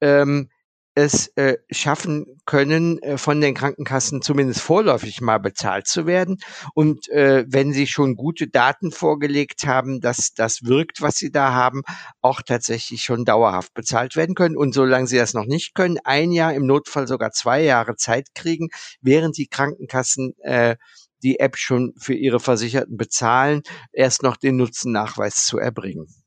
ähm, 0.00 0.50
es 0.94 1.28
äh, 1.36 1.56
schaffen 1.70 2.26
können, 2.44 2.98
äh, 3.02 3.16
von 3.16 3.40
den 3.40 3.54
Krankenkassen 3.54 4.20
zumindest 4.20 4.60
vorläufig 4.60 5.20
mal 5.20 5.38
bezahlt 5.38 5.86
zu 5.86 6.06
werden. 6.06 6.38
Und 6.74 7.08
äh, 7.08 7.44
wenn 7.48 7.72
sie 7.72 7.86
schon 7.86 8.14
gute 8.14 8.48
Daten 8.48 8.92
vorgelegt 8.92 9.66
haben, 9.66 10.00
dass 10.00 10.34
das 10.34 10.64
wirkt, 10.64 11.00
was 11.00 11.16
sie 11.16 11.30
da 11.30 11.52
haben, 11.52 11.82
auch 12.20 12.42
tatsächlich 12.42 13.02
schon 13.02 13.24
dauerhaft 13.24 13.72
bezahlt 13.74 14.16
werden 14.16 14.34
können. 14.34 14.56
Und 14.56 14.74
solange 14.74 15.06
sie 15.06 15.16
das 15.16 15.34
noch 15.34 15.46
nicht 15.46 15.74
können, 15.74 15.98
ein 16.04 16.30
Jahr, 16.30 16.52
im 16.52 16.66
Notfall 16.66 17.08
sogar 17.08 17.30
zwei 17.30 17.62
Jahre 17.62 17.96
Zeit 17.96 18.34
kriegen, 18.34 18.68
während 19.00 19.38
die 19.38 19.46
Krankenkassen 19.46 20.34
äh, 20.42 20.76
die 21.22 21.38
App 21.38 21.56
schon 21.56 21.94
für 21.98 22.14
ihre 22.14 22.40
Versicherten 22.40 22.96
bezahlen, 22.96 23.62
erst 23.92 24.22
noch 24.22 24.36
den 24.36 24.56
Nutzennachweis 24.56 25.46
zu 25.46 25.58
erbringen. 25.58 26.21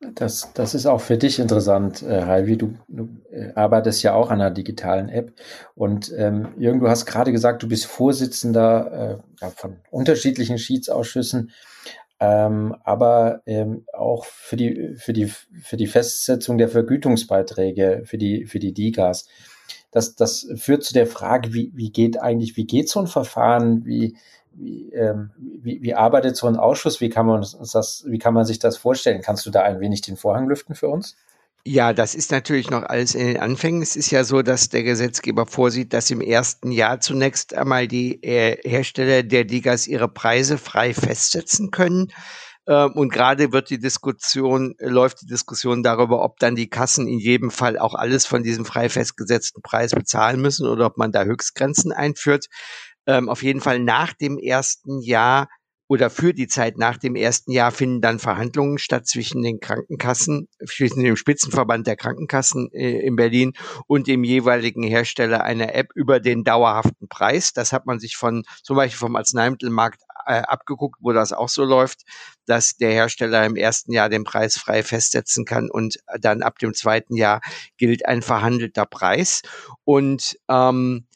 Das, 0.00 0.52
das 0.54 0.74
ist 0.74 0.86
auch 0.86 1.00
für 1.00 1.18
dich 1.18 1.40
interessant, 1.40 2.02
äh, 2.02 2.22
Halvi. 2.22 2.56
Du, 2.56 2.74
du 2.86 3.08
äh, 3.32 3.52
arbeitest 3.54 4.04
ja 4.04 4.14
auch 4.14 4.30
an 4.30 4.40
einer 4.40 4.52
digitalen 4.52 5.08
App. 5.08 5.32
Und 5.74 6.12
ähm, 6.16 6.48
Jürgen, 6.56 6.78
du 6.78 6.88
hast 6.88 7.04
gerade 7.04 7.32
gesagt, 7.32 7.64
du 7.64 7.68
bist 7.68 7.86
Vorsitzender 7.86 9.18
äh, 9.40 9.44
ja, 9.44 9.50
von 9.50 9.78
unterschiedlichen 9.90 10.58
Schiedsausschüssen, 10.58 11.50
ähm, 12.20 12.76
aber 12.84 13.42
ähm, 13.46 13.86
auch 13.92 14.24
für 14.24 14.56
die, 14.56 14.94
für, 14.96 15.12
die, 15.12 15.26
für 15.26 15.76
die 15.76 15.88
Festsetzung 15.88 16.58
der 16.58 16.68
Vergütungsbeiträge 16.68 18.02
für 18.04 18.18
die, 18.18 18.46
für 18.46 18.60
die 18.60 18.72
DIGAs. 18.72 19.26
Das, 19.90 20.14
das 20.14 20.46
führt 20.56 20.84
zu 20.84 20.92
der 20.92 21.08
Frage, 21.08 21.54
wie, 21.54 21.72
wie 21.74 21.90
geht 21.90 22.20
eigentlich, 22.20 22.56
wie 22.56 22.66
geht 22.66 22.88
so 22.88 23.00
ein 23.00 23.06
Verfahren? 23.08 23.84
Wie, 23.84 24.16
wie, 24.58 24.90
ähm, 24.92 25.30
wie, 25.38 25.82
wie 25.82 25.94
arbeitet 25.94 26.36
so 26.36 26.46
ein 26.46 26.56
Ausschuss? 26.56 27.00
Wie 27.00 27.10
kann 27.10 27.26
man 27.26 27.40
das, 27.40 28.04
wie 28.06 28.18
kann 28.18 28.34
man 28.34 28.44
sich 28.44 28.58
das 28.58 28.76
vorstellen? 28.76 29.22
Kannst 29.22 29.46
du 29.46 29.50
da 29.50 29.62
ein 29.62 29.80
wenig 29.80 30.00
den 30.00 30.16
Vorhang 30.16 30.48
lüften 30.48 30.74
für 30.74 30.88
uns? 30.88 31.16
Ja, 31.64 31.92
das 31.92 32.14
ist 32.14 32.30
natürlich 32.30 32.70
noch 32.70 32.82
alles 32.82 33.14
in 33.14 33.26
den 33.26 33.36
Anfängen. 33.38 33.82
Es 33.82 33.94
ist 33.94 34.10
ja 34.10 34.24
so, 34.24 34.42
dass 34.42 34.68
der 34.70 34.84
Gesetzgeber 34.84 35.44
vorsieht, 35.46 35.92
dass 35.92 36.10
im 36.10 36.20
ersten 36.20 36.72
Jahr 36.72 37.00
zunächst 37.00 37.54
einmal 37.54 37.86
die 37.86 38.22
äh, 38.22 38.56
Hersteller 38.68 39.22
der 39.22 39.44
Digas 39.44 39.86
ihre 39.86 40.08
Preise 40.08 40.56
frei 40.56 40.94
festsetzen 40.94 41.70
können. 41.70 42.08
Ähm, 42.66 42.92
und 42.92 43.12
gerade 43.12 43.52
wird 43.52 43.70
die 43.70 43.78
Diskussion, 43.78 44.76
läuft 44.78 45.22
die 45.22 45.26
Diskussion 45.26 45.82
darüber, 45.82 46.22
ob 46.22 46.38
dann 46.38 46.54
die 46.54 46.70
Kassen 46.70 47.08
in 47.08 47.18
jedem 47.18 47.50
Fall 47.50 47.78
auch 47.78 47.94
alles 47.94 48.24
von 48.26 48.42
diesem 48.42 48.64
frei 48.64 48.88
festgesetzten 48.88 49.62
Preis 49.62 49.92
bezahlen 49.92 50.40
müssen 50.40 50.66
oder 50.66 50.86
ob 50.86 50.96
man 50.96 51.12
da 51.12 51.24
Höchstgrenzen 51.24 51.92
einführt 51.92 52.46
ähm, 53.08 53.28
auf 53.28 53.42
jeden 53.42 53.60
Fall 53.60 53.80
nach 53.80 54.12
dem 54.12 54.38
ersten 54.38 55.00
Jahr 55.00 55.48
oder 55.88 56.10
für 56.10 56.34
die 56.34 56.46
Zeit 56.46 56.76
nach 56.76 56.98
dem 56.98 57.16
ersten 57.16 57.50
Jahr 57.50 57.72
finden 57.72 58.02
dann 58.02 58.18
Verhandlungen 58.18 58.76
statt 58.76 59.06
zwischen 59.06 59.42
den 59.42 59.58
Krankenkassen, 59.58 60.48
zwischen 60.66 61.02
dem 61.02 61.16
Spitzenverband 61.16 61.86
der 61.86 61.96
Krankenkassen 61.96 62.70
äh, 62.72 63.00
in 63.00 63.16
Berlin 63.16 63.54
und 63.86 64.06
dem 64.06 64.22
jeweiligen 64.22 64.82
Hersteller 64.82 65.42
einer 65.44 65.74
App 65.74 65.88
über 65.94 66.20
den 66.20 66.44
dauerhaften 66.44 67.08
Preis. 67.08 67.54
Das 67.54 67.72
hat 67.72 67.86
man 67.86 67.98
sich 67.98 68.16
von 68.16 68.44
zum 68.62 68.76
Beispiel 68.76 68.98
vom 68.98 69.16
Arzneimittelmarkt 69.16 70.02
äh, 70.26 70.42
abgeguckt, 70.42 70.98
wo 71.00 71.12
das 71.12 71.32
auch 71.32 71.48
so 71.48 71.64
läuft, 71.64 72.02
dass 72.44 72.76
der 72.76 72.90
Hersteller 72.90 73.46
im 73.46 73.56
ersten 73.56 73.92
Jahr 73.92 74.10
den 74.10 74.24
Preis 74.24 74.58
frei 74.58 74.82
festsetzen 74.82 75.46
kann 75.46 75.70
und 75.70 75.96
dann 76.20 76.42
ab 76.42 76.58
dem 76.58 76.74
zweiten 76.74 77.16
Jahr 77.16 77.40
gilt 77.78 78.04
ein 78.04 78.20
verhandelter 78.20 78.84
Preis. 78.84 79.40
Und 79.84 80.36
ähm, 80.50 81.06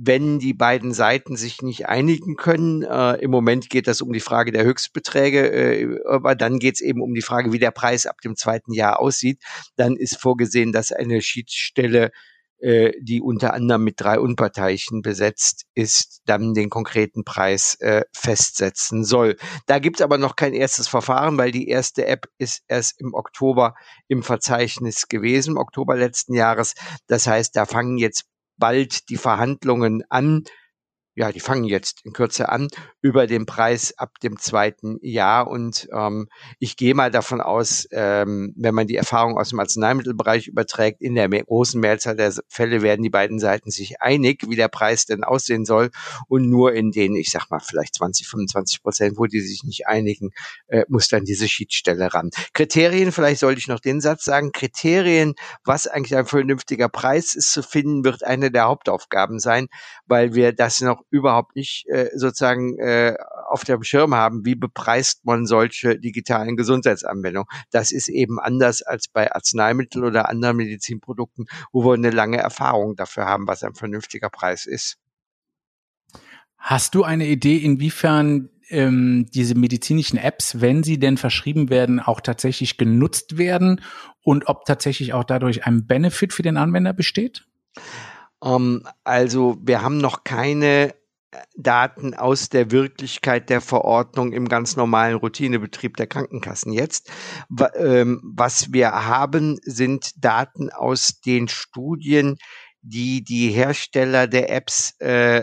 wenn 0.00 0.38
die 0.38 0.54
beiden 0.54 0.94
Seiten 0.94 1.36
sich 1.36 1.60
nicht 1.60 1.88
einigen 1.88 2.36
können. 2.36 2.82
Äh, 2.82 3.16
Im 3.16 3.32
Moment 3.32 3.68
geht 3.68 3.88
das 3.88 4.00
um 4.00 4.12
die 4.12 4.20
Frage 4.20 4.52
der 4.52 4.64
Höchstbeträge, 4.64 5.50
äh, 5.50 5.98
aber 6.08 6.36
dann 6.36 6.60
geht 6.60 6.76
es 6.76 6.80
eben 6.80 7.02
um 7.02 7.14
die 7.14 7.22
Frage, 7.22 7.52
wie 7.52 7.58
der 7.58 7.72
Preis 7.72 8.06
ab 8.06 8.20
dem 8.22 8.36
zweiten 8.36 8.72
Jahr 8.72 9.00
aussieht. 9.00 9.42
Dann 9.76 9.96
ist 9.96 10.20
vorgesehen, 10.20 10.72
dass 10.72 10.92
eine 10.92 11.20
Schiedsstelle 11.20 12.12
äh, 12.60 12.92
die 13.00 13.20
unter 13.20 13.54
anderem 13.54 13.84
mit 13.84 14.00
drei 14.00 14.18
Unparteiischen 14.18 15.02
besetzt 15.02 15.66
ist, 15.74 16.22
dann 16.26 16.54
den 16.54 16.70
konkreten 16.70 17.24
Preis 17.24 17.76
äh, 17.80 18.02
festsetzen 18.12 19.04
soll. 19.04 19.36
Da 19.66 19.78
gibt 19.78 20.00
es 20.00 20.02
aber 20.02 20.18
noch 20.18 20.34
kein 20.34 20.54
erstes 20.54 20.88
Verfahren, 20.88 21.38
weil 21.38 21.52
die 21.52 21.68
erste 21.68 22.06
App 22.06 22.26
ist 22.38 22.62
erst 22.66 23.00
im 23.00 23.14
Oktober 23.14 23.74
im 24.08 24.24
Verzeichnis 24.24 25.06
gewesen, 25.06 25.56
Oktober 25.56 25.96
letzten 25.96 26.34
Jahres. 26.34 26.74
Das 27.06 27.28
heißt, 27.28 27.54
da 27.54 27.64
fangen 27.64 27.96
jetzt 27.96 28.24
bald 28.58 29.08
die 29.08 29.16
Verhandlungen 29.16 30.04
an 30.10 30.44
ja, 31.18 31.32
die 31.32 31.40
fangen 31.40 31.64
jetzt 31.64 32.02
in 32.04 32.12
Kürze 32.12 32.48
an, 32.48 32.68
über 33.02 33.26
den 33.26 33.44
Preis 33.44 33.92
ab 33.98 34.20
dem 34.22 34.38
zweiten 34.38 34.98
Jahr. 35.02 35.48
Und 35.48 35.88
ähm, 35.92 36.28
ich 36.60 36.76
gehe 36.76 36.94
mal 36.94 37.10
davon 37.10 37.40
aus, 37.40 37.88
ähm, 37.90 38.54
wenn 38.56 38.72
man 38.72 38.86
die 38.86 38.94
Erfahrung 38.94 39.36
aus 39.36 39.48
dem 39.48 39.58
Arzneimittelbereich 39.58 40.46
überträgt, 40.46 41.02
in 41.02 41.16
der 41.16 41.28
großen 41.28 41.80
Mehrzahl 41.80 42.14
der 42.14 42.32
Fälle 42.48 42.82
werden 42.82 43.02
die 43.02 43.10
beiden 43.10 43.40
Seiten 43.40 43.72
sich 43.72 44.00
einig, 44.00 44.44
wie 44.48 44.54
der 44.54 44.68
Preis 44.68 45.06
denn 45.06 45.24
aussehen 45.24 45.64
soll. 45.64 45.90
Und 46.28 46.48
nur 46.48 46.72
in 46.72 46.92
den, 46.92 47.16
ich 47.16 47.32
sag 47.32 47.50
mal, 47.50 47.58
vielleicht 47.58 47.96
20, 47.96 48.28
25 48.28 48.80
Prozent, 48.84 49.18
wo 49.18 49.26
die 49.26 49.40
sich 49.40 49.64
nicht 49.64 49.88
einigen, 49.88 50.30
äh, 50.68 50.84
muss 50.86 51.08
dann 51.08 51.24
diese 51.24 51.48
Schiedsstelle 51.48 52.14
ran. 52.14 52.30
Kriterien, 52.54 53.10
vielleicht 53.10 53.40
sollte 53.40 53.58
ich 53.58 53.66
noch 53.66 53.80
den 53.80 54.00
Satz 54.00 54.22
sagen, 54.22 54.52
Kriterien, 54.52 55.34
was 55.64 55.88
eigentlich 55.88 56.16
ein 56.16 56.26
vernünftiger 56.26 56.88
Preis 56.88 57.34
ist 57.34 57.50
zu 57.50 57.64
finden, 57.64 58.04
wird 58.04 58.22
eine 58.22 58.52
der 58.52 58.66
Hauptaufgaben 58.66 59.40
sein, 59.40 59.66
weil 60.06 60.34
wir 60.34 60.52
das 60.52 60.80
noch 60.80 61.02
überhaupt 61.10 61.56
nicht 61.56 61.86
äh, 61.88 62.10
sozusagen 62.14 62.78
äh, 62.78 63.16
auf 63.48 63.64
dem 63.64 63.82
Schirm 63.82 64.14
haben, 64.14 64.44
wie 64.44 64.54
bepreist 64.54 65.24
man 65.24 65.46
solche 65.46 65.98
digitalen 65.98 66.56
Gesundheitsanwendungen. 66.56 67.48
Das 67.70 67.90
ist 67.90 68.08
eben 68.08 68.38
anders 68.38 68.82
als 68.82 69.08
bei 69.08 69.32
Arzneimitteln 69.32 70.04
oder 70.04 70.28
anderen 70.28 70.56
Medizinprodukten, 70.56 71.46
wo 71.72 71.84
wir 71.84 71.94
eine 71.94 72.10
lange 72.10 72.38
Erfahrung 72.38 72.96
dafür 72.96 73.26
haben, 73.26 73.46
was 73.46 73.62
ein 73.62 73.74
vernünftiger 73.74 74.30
Preis 74.30 74.66
ist. 74.66 74.98
Hast 76.58 76.94
du 76.94 77.04
eine 77.04 77.26
Idee, 77.26 77.56
inwiefern 77.56 78.50
ähm, 78.68 79.26
diese 79.32 79.54
medizinischen 79.54 80.18
Apps, 80.18 80.60
wenn 80.60 80.82
sie 80.82 80.98
denn 80.98 81.16
verschrieben 81.16 81.70
werden, 81.70 82.00
auch 82.00 82.20
tatsächlich 82.20 82.76
genutzt 82.76 83.38
werden 83.38 83.80
und 84.22 84.48
ob 84.48 84.64
tatsächlich 84.64 85.14
auch 85.14 85.24
dadurch 85.24 85.66
ein 85.66 85.86
Benefit 85.86 86.32
für 86.32 86.42
den 86.42 86.56
Anwender 86.56 86.92
besteht? 86.92 87.46
Um, 88.40 88.52
ähm, 88.52 88.88
also 89.04 89.58
wir 89.62 89.82
haben 89.82 89.98
noch 89.98 90.24
keine 90.24 90.94
Daten 91.56 92.14
aus 92.14 92.48
der 92.48 92.70
Wirklichkeit 92.70 93.50
der 93.50 93.60
Verordnung 93.60 94.32
im 94.32 94.48
ganz 94.48 94.76
normalen 94.76 95.16
Routinebetrieb 95.16 95.96
der 95.96 96.06
Krankenkassen 96.06 96.72
jetzt. 96.72 97.10
Ähm, 97.74 98.20
was 98.24 98.72
wir 98.72 98.92
haben, 98.92 99.58
sind 99.62 100.12
Daten 100.24 100.70
aus 100.70 101.20
den 101.20 101.48
Studien, 101.48 102.38
die 102.80 103.22
die 103.22 103.50
Hersteller 103.50 104.26
der 104.26 104.50
Apps 104.50 104.98
äh, 105.00 105.42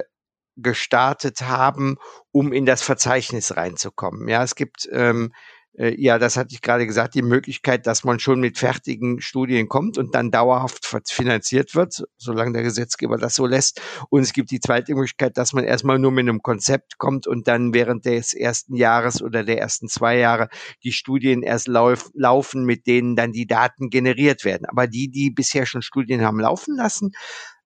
gestartet 0.56 1.42
haben, 1.42 1.98
um 2.32 2.54
in 2.54 2.66
das 2.66 2.82
Verzeichnis 2.82 3.58
reinzukommen. 3.58 4.28
Ja, 4.28 4.44
es 4.44 4.56
gibt 4.56 4.88
ähm, 4.92 5.32
äh, 5.34 5.55
ja, 5.78 6.20
das 6.20 6.38
hatte 6.38 6.54
ich 6.54 6.62
gerade 6.62 6.88
gesagt, 6.88 7.16
die 7.16 7.22
Möglichkeit, 7.22 7.86
dass 7.86 8.06
man 8.06 8.20
schon 8.20 8.40
mit 8.40 8.58
fertigen 8.58 9.20
Studien 9.20 9.68
kommt 9.68 9.98
und 9.98 10.16
dann 10.16 10.32
dauerhaft 10.32 10.86
finanziert 11.10 11.76
wird, 11.76 12.06
solange 12.18 12.54
der 12.54 12.64
Gesetzgeber 12.64 13.18
das 13.18 13.36
so 13.36 13.46
lässt. 13.46 13.82
Und 14.10 14.22
es 14.22 14.32
gibt 14.32 14.52
die 14.52 14.62
zweite 14.62 14.96
Möglichkeit, 14.96 15.38
dass 15.38 15.52
man 15.52 15.66
erstmal 15.66 16.00
nur 16.00 16.12
mit 16.12 16.24
einem 16.24 16.42
Konzept 16.42 16.98
kommt 16.98 17.28
und 17.28 17.50
dann 17.50 17.74
während 17.74 18.06
des 18.06 18.34
ersten 18.34 18.76
Jahres 18.76 19.22
oder 19.22 19.44
der 19.44 19.60
ersten 19.60 19.90
zwei 19.90 20.18
Jahre 20.18 20.48
die 20.84 20.94
Studien 20.94 21.44
erst 21.44 21.68
lauf, 21.68 22.10
laufen, 22.14 22.64
mit 22.64 22.88
denen 22.88 23.18
dann 23.18 23.34
die 23.34 23.48
Daten 23.48 23.90
generiert 23.90 24.46
werden. 24.46 24.66
Aber 24.66 24.88
die, 24.88 25.10
die 25.12 25.30
bisher 25.30 25.66
schon 25.66 25.82
Studien 25.82 26.22
haben 26.22 26.40
laufen 26.40 26.78
lassen, 26.78 27.12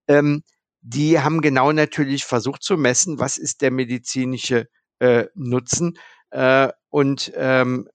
ähm, 0.08 0.42
die 0.82 1.20
haben 1.20 1.42
genau 1.42 1.72
natürlich 1.72 2.26
versucht 2.26 2.64
zu 2.64 2.76
messen, 2.76 3.20
was 3.20 3.38
ist 3.38 3.62
der 3.62 3.70
medizinische 3.70 4.68
äh, 4.98 5.26
Nutzen. 5.36 5.98
Äh, 6.32 6.70
und 6.90 7.32
ähm, 7.36 7.88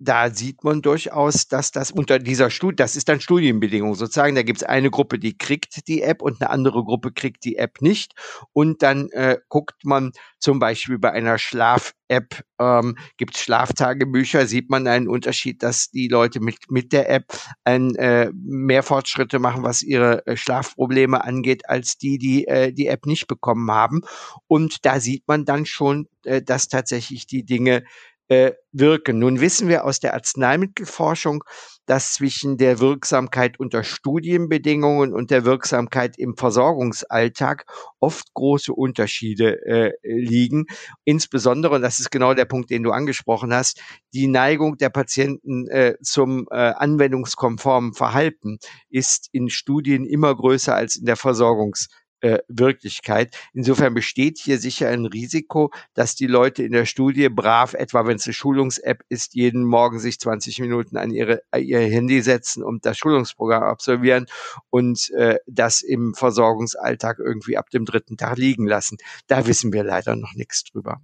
da 0.00 0.30
sieht 0.30 0.64
man 0.64 0.80
durchaus, 0.80 1.46
dass 1.46 1.72
das 1.72 1.92
unter 1.92 2.18
dieser 2.18 2.48
Studie, 2.48 2.76
das 2.76 2.96
ist 2.96 3.08
dann 3.10 3.20
Studienbedingung 3.20 3.94
sozusagen, 3.94 4.34
da 4.34 4.42
gibt 4.42 4.62
es 4.62 4.64
eine 4.66 4.90
Gruppe, 4.90 5.18
die 5.18 5.36
kriegt 5.36 5.86
die 5.88 6.00
App 6.00 6.22
und 6.22 6.40
eine 6.40 6.48
andere 6.48 6.82
Gruppe 6.82 7.12
kriegt 7.12 7.44
die 7.44 7.56
App 7.56 7.82
nicht. 7.82 8.14
Und 8.54 8.82
dann 8.82 9.10
äh, 9.10 9.36
guckt 9.48 9.84
man 9.84 10.12
zum 10.38 10.58
Beispiel 10.58 10.98
bei 10.98 11.12
einer 11.12 11.36
Schlaf-App, 11.36 12.42
ähm, 12.58 12.96
gibt 13.18 13.36
es 13.36 13.42
Schlaftagebücher, 13.42 14.46
sieht 14.46 14.70
man 14.70 14.86
einen 14.86 15.06
Unterschied, 15.06 15.62
dass 15.62 15.90
die 15.90 16.08
Leute 16.08 16.40
mit, 16.40 16.70
mit 16.70 16.94
der 16.94 17.10
App 17.10 17.26
ein, 17.64 17.94
äh, 17.96 18.30
mehr 18.34 18.82
Fortschritte 18.82 19.38
machen, 19.38 19.64
was 19.64 19.82
ihre 19.82 20.26
äh, 20.26 20.34
Schlafprobleme 20.34 21.22
angeht, 21.22 21.68
als 21.68 21.98
die, 21.98 22.16
die 22.16 22.48
äh, 22.48 22.72
die 22.72 22.86
App 22.86 23.04
nicht 23.04 23.26
bekommen 23.26 23.70
haben. 23.70 24.00
Und 24.46 24.86
da 24.86 24.98
sieht 24.98 25.28
man 25.28 25.44
dann 25.44 25.66
schon, 25.66 26.08
äh, 26.24 26.40
dass 26.40 26.68
tatsächlich 26.68 27.26
die 27.26 27.44
Dinge 27.44 27.84
äh, 28.30 28.52
wirken. 28.70 29.18
Nun 29.18 29.40
wissen 29.40 29.66
wir 29.66 29.84
aus 29.84 29.98
der 29.98 30.14
Arzneimittelforschung, 30.14 31.42
dass 31.86 32.14
zwischen 32.14 32.56
der 32.56 32.78
Wirksamkeit 32.78 33.58
unter 33.58 33.82
Studienbedingungen 33.82 35.12
und 35.12 35.32
der 35.32 35.44
Wirksamkeit 35.44 36.16
im 36.16 36.36
Versorgungsalltag 36.36 37.64
oft 37.98 38.32
große 38.32 38.72
Unterschiede 38.72 39.58
äh, 39.66 39.92
liegen. 40.04 40.66
Insbesondere, 41.04 41.74
und 41.74 41.82
das 41.82 41.98
ist 41.98 42.10
genau 42.10 42.32
der 42.34 42.44
Punkt, 42.44 42.70
den 42.70 42.84
du 42.84 42.92
angesprochen 42.92 43.52
hast, 43.52 43.82
die 44.14 44.28
Neigung 44.28 44.76
der 44.76 44.90
Patienten 44.90 45.66
äh, 45.66 45.94
zum 46.00 46.46
äh, 46.52 46.54
anwendungskonformen 46.54 47.94
Verhalten 47.94 48.58
ist 48.90 49.28
in 49.32 49.50
Studien 49.50 50.06
immer 50.06 50.32
größer 50.32 50.76
als 50.76 50.94
in 50.94 51.06
der 51.06 51.16
Versorgungs 51.16 51.88
äh, 52.20 52.38
Wirklichkeit. 52.48 53.36
Insofern 53.52 53.94
besteht 53.94 54.38
hier 54.38 54.58
sicher 54.58 54.88
ein 54.88 55.06
Risiko, 55.06 55.70
dass 55.94 56.14
die 56.14 56.26
Leute 56.26 56.62
in 56.62 56.72
der 56.72 56.86
Studie 56.86 57.28
brav, 57.28 57.74
etwa 57.74 58.06
wenn 58.06 58.16
es 58.16 58.26
eine 58.26 58.34
Schulungs-App 58.34 59.04
ist, 59.08 59.34
jeden 59.34 59.64
Morgen 59.64 59.98
sich 59.98 60.18
20 60.20 60.60
Minuten 60.60 60.96
an 60.96 61.10
ihre, 61.10 61.42
ihr 61.56 61.80
Handy 61.80 62.22
setzen 62.22 62.62
und 62.62 62.86
das 62.86 62.98
Schulungsprogramm 62.98 63.62
absolvieren 63.62 64.26
und 64.70 65.10
äh, 65.10 65.38
das 65.46 65.82
im 65.82 66.14
Versorgungsalltag 66.14 67.18
irgendwie 67.18 67.56
ab 67.56 67.70
dem 67.70 67.84
dritten 67.84 68.16
Tag 68.16 68.38
liegen 68.38 68.66
lassen. 68.66 68.98
Da 69.26 69.46
wissen 69.46 69.72
wir 69.72 69.84
leider 69.84 70.16
noch 70.16 70.34
nichts 70.34 70.64
drüber. 70.64 71.00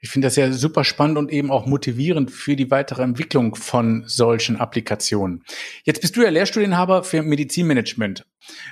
Ich 0.00 0.10
finde 0.10 0.26
das 0.26 0.36
ja 0.36 0.52
super 0.52 0.84
spannend 0.84 1.18
und 1.18 1.32
eben 1.32 1.50
auch 1.50 1.66
motivierend 1.66 2.30
für 2.30 2.54
die 2.54 2.70
weitere 2.70 3.02
Entwicklung 3.02 3.56
von 3.56 4.04
solchen 4.06 4.56
Applikationen. 4.56 5.44
Jetzt 5.82 6.00
bist 6.00 6.16
du 6.16 6.22
ja 6.22 6.30
Lehrstudienhaber 6.30 7.02
für 7.02 7.22
Medizinmanagement. 7.22 8.24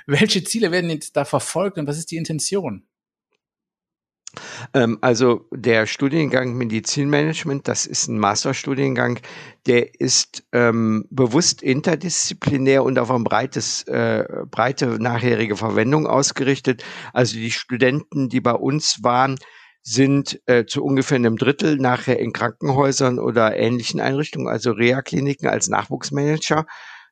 Welche 0.05 0.43
Ziele 0.43 0.71
werden 0.71 0.89
jetzt 0.89 1.17
da 1.17 1.25
verfolgt 1.25 1.77
und 1.77 1.87
was 1.87 1.97
ist 1.97 2.11
die 2.11 2.17
Intention? 2.17 2.83
Ähm, 4.73 4.97
also 5.01 5.47
der 5.51 5.85
Studiengang 5.85 6.55
Medizinmanagement, 6.55 7.67
das 7.67 7.85
ist 7.85 8.07
ein 8.07 8.19
Masterstudiengang, 8.19 9.19
der 9.65 9.99
ist 9.99 10.43
ähm, 10.51 11.05
bewusst 11.09 11.61
interdisziplinär 11.61 12.83
und 12.83 12.99
auf 12.99 13.11
eine 13.11 13.23
breites, 13.23 13.83
äh, 13.83 14.25
breite 14.49 15.01
nachherige 15.01 15.57
Verwendung 15.57 16.07
ausgerichtet. 16.07 16.83
Also 17.13 17.35
die 17.35 17.51
Studenten, 17.51 18.29
die 18.29 18.41
bei 18.41 18.53
uns 18.53 19.03
waren, 19.03 19.37
sind 19.89 20.41
äh, 20.47 20.65
zu 20.65 20.83
ungefähr 20.83 21.15
einem 21.15 21.37
Drittel 21.37 21.77
nachher 21.77 22.19
in 22.19 22.33
Krankenhäusern 22.33 23.19
oder 23.19 23.55
ähnlichen 23.55 24.01
Einrichtungen, 24.01 24.49
also 24.49 24.71
Reha-Kliniken 24.71 25.47
als 25.47 25.69
Nachwuchsmanager. 25.69 26.65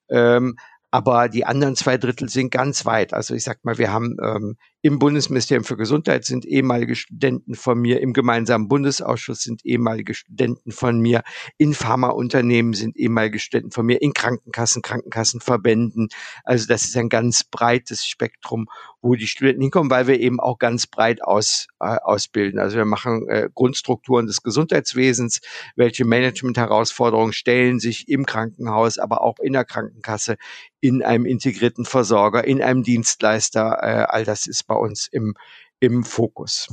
Ähm, 0.09 0.57
aber 0.91 1.29
die 1.29 1.45
anderen 1.45 1.77
zwei 1.77 1.97
Drittel 1.97 2.27
sind 2.27 2.51
ganz 2.51 2.85
weit. 2.85 3.13
Also 3.13 3.33
ich 3.33 3.45
sag 3.45 3.63
mal, 3.63 3.77
wir 3.77 3.93
haben 3.93 4.17
ähm, 4.21 4.57
im 4.85 4.99
Bundesministerium 4.99 5.63
für 5.63 5.77
Gesundheit 5.77 6.25
sind 6.25 6.45
ehemalige 6.45 6.93
Studenten 6.93 7.55
von 7.55 7.79
mir, 7.79 8.01
im 8.01 8.13
gemeinsamen 8.13 8.67
Bundesausschuss 8.67 9.39
sind 9.39 9.65
ehemalige 9.65 10.13
Studenten 10.13 10.71
von 10.71 10.99
mir, 10.99 11.23
in 11.57 11.73
Pharmaunternehmen 11.73 12.73
sind 12.73 12.95
ehemalige 12.95 13.39
Studenten 13.39 13.71
von 13.71 13.87
mir, 13.87 13.99
in 14.03 14.13
Krankenkassen, 14.13 14.83
Krankenkassenverbänden. 14.83 16.09
Also 16.43 16.67
das 16.67 16.83
ist 16.83 16.95
ein 16.97 17.09
ganz 17.09 17.43
breites 17.43 18.05
Spektrum, 18.05 18.67
wo 19.01 19.15
die 19.15 19.25
Studenten 19.25 19.61
hinkommen, 19.61 19.89
weil 19.89 20.05
wir 20.05 20.19
eben 20.19 20.39
auch 20.39 20.59
ganz 20.59 20.85
breit 20.85 21.23
aus, 21.23 21.65
äh, 21.79 21.97
ausbilden. 22.03 22.59
Also 22.59 22.77
wir 22.77 22.85
machen 22.85 23.27
äh, 23.27 23.49
Grundstrukturen 23.55 24.27
des 24.27 24.43
Gesundheitswesens, 24.43 25.41
welche 25.75 26.05
Management-Herausforderungen 26.05 27.33
stellen 27.33 27.79
sich 27.79 28.07
im 28.07 28.27
Krankenhaus, 28.27 28.99
aber 28.99 29.21
auch 29.21 29.39
in 29.39 29.53
der 29.53 29.65
Krankenkasse, 29.65 30.37
in 30.79 31.01
einem 31.01 31.25
integrierten 31.25 31.85
Versorger, 31.85 32.45
in 32.45 32.61
einem 32.61 32.83
Dienstleister. 32.83 33.79
Äh, 33.81 34.05
all 34.07 34.25
das 34.25 34.45
ist 34.45 34.67
bei 34.67 34.74
bei 34.75 34.79
uns 34.81 35.07
im, 35.11 35.35
im 35.79 36.03
Fokus. 36.03 36.67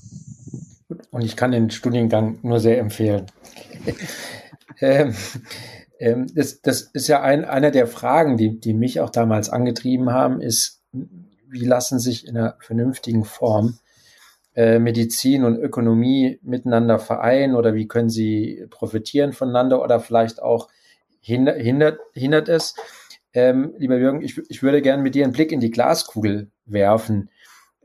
Und 1.10 1.22
ich 1.22 1.36
kann 1.36 1.52
den 1.52 1.70
Studiengang 1.70 2.38
nur 2.42 2.60
sehr 2.60 2.78
empfehlen. 2.78 3.26
ähm, 4.80 5.14
ähm, 5.98 6.26
das, 6.34 6.60
das, 6.60 6.82
ist 6.82 7.08
ja 7.08 7.22
ein, 7.22 7.44
einer 7.44 7.70
der 7.70 7.86
Fragen, 7.86 8.36
die, 8.36 8.58
die 8.60 8.74
mich 8.74 9.00
auch 9.00 9.10
damals 9.10 9.50
angetrieben 9.50 10.10
haben, 10.10 10.40
ist, 10.40 10.82
wie 10.92 11.64
lassen 11.64 11.98
sich 11.98 12.26
in 12.26 12.36
einer 12.36 12.56
vernünftigen 12.60 13.24
Form 13.24 13.78
äh, 14.54 14.78
Medizin 14.78 15.44
und 15.44 15.58
Ökonomie 15.58 16.38
miteinander 16.42 16.98
vereinen 16.98 17.54
oder 17.54 17.74
wie 17.74 17.88
können 17.88 18.10
sie 18.10 18.66
profitieren 18.70 19.32
voneinander 19.32 19.82
oder 19.82 20.00
vielleicht 20.00 20.42
auch 20.42 20.68
hindert, 21.20 21.58
hindert, 21.60 22.00
hindert 22.14 22.48
es. 22.48 22.74
Ähm, 23.32 23.74
lieber 23.78 23.96
Jürgen, 23.96 24.20
ich, 24.20 24.38
ich 24.50 24.62
würde 24.62 24.82
gerne 24.82 25.02
mit 25.02 25.14
dir 25.14 25.24
einen 25.24 25.32
Blick 25.32 25.52
in 25.52 25.60
die 25.60 25.70
Glaskugel 25.70 26.50
werfen 26.66 27.30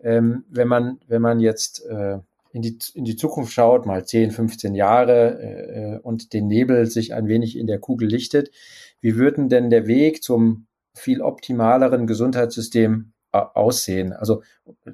ähm, 0.04 0.46
wenn 0.50 0.68
man, 0.68 1.00
wenn 1.08 1.22
man 1.22 1.40
jetzt 1.40 1.86
äh, 1.86 2.20
in, 2.52 2.62
die, 2.62 2.78
in 2.94 3.06
die 3.06 3.16
Zukunft 3.16 3.54
schaut, 3.54 3.86
mal 3.86 4.06
10, 4.06 4.32
15 4.32 4.76
Jahre 4.76 5.40
äh, 5.40 5.96
äh, 5.96 6.00
und 6.00 6.34
den 6.34 6.48
Nebel 6.48 6.86
sich 6.88 7.14
ein 7.14 7.28
wenig 7.28 7.58
in 7.58 7.68
der 7.68 7.80
Kugel 7.80 8.08
lichtet, 8.08 8.52
wie 9.02 9.16
würden 9.16 9.50
denn 9.50 9.70
der 9.70 9.88
Weg 9.88 10.24
zum 10.24 10.68
viel 10.94 11.22
optimaleren 11.22 12.08
Gesundheitssystem 12.08 13.14
äh, 13.32 13.38
aussehen? 13.38 14.14
Also 14.14 14.42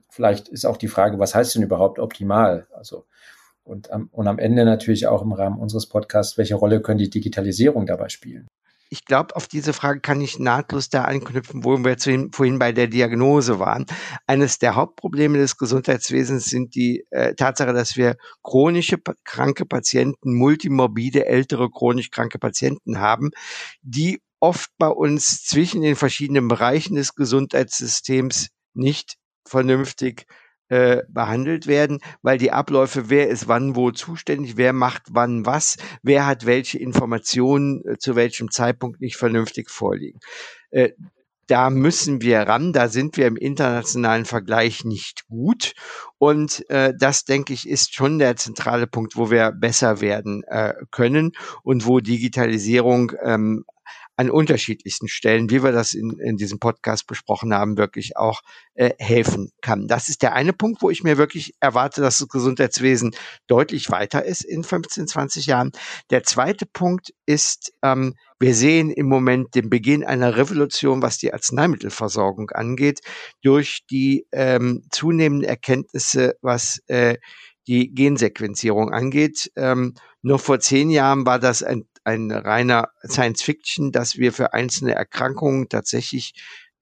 vielleicht 0.10 0.50
ist 0.50 0.66
auch 0.66 0.78
die 0.78 0.88
Frage, 0.88 1.20
was 1.20 1.36
heißt 1.36 1.56
denn 1.56 1.63
überhaupt 1.63 2.00
optimal? 2.00 2.68
Also 2.74 3.06
und 3.63 3.92
am, 3.92 4.10
und 4.12 4.28
am 4.28 4.39
Ende 4.39 4.66
natürlich 4.66 5.08
auch 5.08 5.22
im 5.22 5.32
Rahmen 5.32 5.60
unseres 5.60 5.88
Podcasts, 5.88 6.38
welche 6.38 6.56
Rolle 6.56 6.82
können 6.82 7.00
die 7.00 7.10
Digitalisierung 7.10 7.86
dabei 7.86 8.10
spielen? 8.10 8.48
Ich 8.89 9.06
glaube, 9.06 9.36
auf 9.36 9.48
diese 9.48 9.74
Frage 9.74 10.02
kann 10.02 10.22
ich 10.22 10.39
nahtlos 10.39 10.89
da 10.89 11.06
anknüpfen, 11.06 11.63
wo 11.63 11.78
wir 11.78 11.98
zu, 11.98 12.30
vorhin 12.32 12.60
bei 12.60 12.72
der 12.72 12.88
Diagnose 12.88 13.60
waren. 13.60 13.86
Eines 14.28 14.60
der 14.60 14.76
Hauptprobleme 14.76 15.38
des 15.38 15.58
Gesundheitswesens 15.58 16.46
sind 16.46 16.76
die 16.76 17.06
äh, 17.10 17.34
Tatsache, 17.36 17.74
dass 17.74 17.98
wir 17.98 18.17
chronische 18.43 18.98
kranke 19.24 19.65
Patienten, 19.65 20.34
multimorbide, 20.36 21.26
ältere 21.26 21.69
chronisch 21.72 22.12
kranke 22.12 22.39
Patienten 22.39 23.00
haben, 23.00 23.32
die 23.82 24.22
oft 24.39 24.69
bei 24.78 24.89
uns 24.89 25.43
zwischen 25.43 25.82
den 25.82 25.96
verschiedenen 25.96 26.48
Bereichen 26.48 26.96
des 26.96 27.15
Gesundheitssystems 27.15 28.50
nicht 28.74 29.15
vernünftig 29.48 30.26
äh, 30.69 31.04
behandelt 31.10 31.67
werden, 31.67 31.99
weil 32.21 32.38
die 32.38 32.52
Abläufe, 32.52 33.10
wer 33.10 33.28
ist 33.28 33.47
wann 33.47 33.76
wo 33.76 33.91
zuständig, 33.91 34.58
wer 34.58 34.73
macht 34.73 35.04
wann 35.12 35.45
was, 35.45 35.78
wer 36.02 36.26
hat 36.26 36.45
welche 36.45 36.80
Informationen 36.80 37.84
äh, 37.86 37.97
zu 37.97 38.15
welchem 38.15 38.49
Zeitpunkt 38.49 39.02
nicht 39.02 39.17
vernünftig 39.17 39.69
vorliegen. 39.69 40.19
Äh, 40.71 40.91
da 41.47 41.69
müssen 41.69 42.21
wir 42.21 42.39
ran, 42.39 42.71
da 42.71 42.88
sind 42.88 43.17
wir 43.17 43.28
im 43.28 43.36
internationalen 43.36 44.23
Vergleich 44.23 44.86
nicht 44.86 45.28
gut. 45.28 45.73
Und 46.17 46.63
das, 46.69 47.26
denke 47.26 47.52
ich, 47.52 47.67
ist 47.67 47.93
schon 47.93 48.17
der 48.17 48.38
zentrale 48.38 48.88
Punkt, 48.88 49.17
wo 49.17 49.30
wir 49.30 49.52
besser 49.52 49.99
werden 49.99 50.43
können 50.89 51.34
und 51.63 51.86
wo 51.86 51.99
Digitalisierung 51.99 53.12
ähm, 53.21 53.65
an 54.15 54.30
unterschiedlichsten 54.30 55.08
Stellen, 55.08 55.49
wie 55.49 55.63
wir 55.63 55.71
das 55.71 55.93
in, 55.93 56.19
in 56.19 56.38
diesem 56.38 56.60
Podcast 56.60 57.08
besprochen 57.08 57.54
haben, 57.54 57.78
wirklich 57.78 58.15
auch 58.15 58.41
äh, 58.76 58.91
helfen 58.99 59.52
kann. 59.62 59.88
Das 59.88 60.10
ist 60.10 60.21
der 60.21 60.34
eine 60.34 60.54
Punkt, 60.54 60.82
wo 60.82 60.89
ich 60.89 61.04
mir 61.04 61.17
wirklich 61.17 61.54
erwarte, 61.60 62.02
dass 62.02 62.19
das 62.19 62.28
Gesundheitswesen 62.28 63.15
deutlich 63.47 63.89
weiter 63.89 64.23
ist 64.23 64.43
in 64.43 64.63
15, 64.63 65.08
20 65.08 65.47
Jahren. 65.47 65.71
Der 66.12 66.23
zweite 66.23 66.65
Punkt 66.65 67.13
ist, 67.26 67.73
ähm, 67.82 68.15
wir 68.39 68.54
sehen 68.56 68.91
im 68.91 69.08
Moment 69.08 69.56
den 69.56 69.69
Beginn 69.69 70.04
einer 70.04 70.38
Revolution, 70.38 71.02
was 71.02 71.17
die 71.17 71.34
Arzneimittelversorgung 71.34 72.52
angeht, 72.52 72.99
durch 73.41 73.82
die 73.89 74.28
ähm, 74.32 74.84
zunehmenden 74.91 75.47
Erkenntnisse, 75.47 76.36
was 76.41 76.80
äh, 76.88 77.17
die 77.67 77.93
Gensequenzierung 77.93 78.91
angeht. 78.91 79.52
Ähm, 79.56 79.93
nur 80.21 80.39
vor 80.39 80.60
zehn 80.60 80.89
Jahren 80.89 81.26
war 81.26 81.39
das 81.39 81.63
ein 81.63 81.86
ein 82.04 82.32
reiner 82.32 82.89
Science 83.06 83.42
Fiction, 83.42 83.92
dass 83.92 84.18
wir 84.18 84.34
für 84.34 84.54
einzelne 84.54 84.94
Erkrankungen 84.94 85.70
tatsächlich 85.70 86.34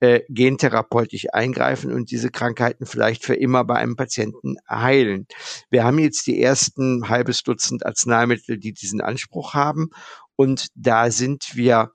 äh, 0.02 0.22
gentherapeutisch 0.30 1.28
eingreifen 1.32 1.94
und 1.94 2.10
diese 2.10 2.32
Krankheiten 2.32 2.86
vielleicht 2.86 3.24
für 3.24 3.36
immer 3.36 3.64
bei 3.64 3.76
einem 3.76 3.96
Patienten 3.96 4.56
heilen. 4.68 5.28
Wir 5.70 5.84
haben 5.84 6.00
jetzt 6.00 6.26
die 6.26 6.42
ersten 6.42 7.08
halbes 7.08 7.44
Dutzend 7.44 7.86
Arzneimittel, 7.86 8.58
die 8.58 8.74
diesen 8.74 9.00
Anspruch 9.00 9.54
haben. 9.54 9.90
Und 10.36 10.70
da 10.74 11.12
sind 11.12 11.56
wir 11.56 11.92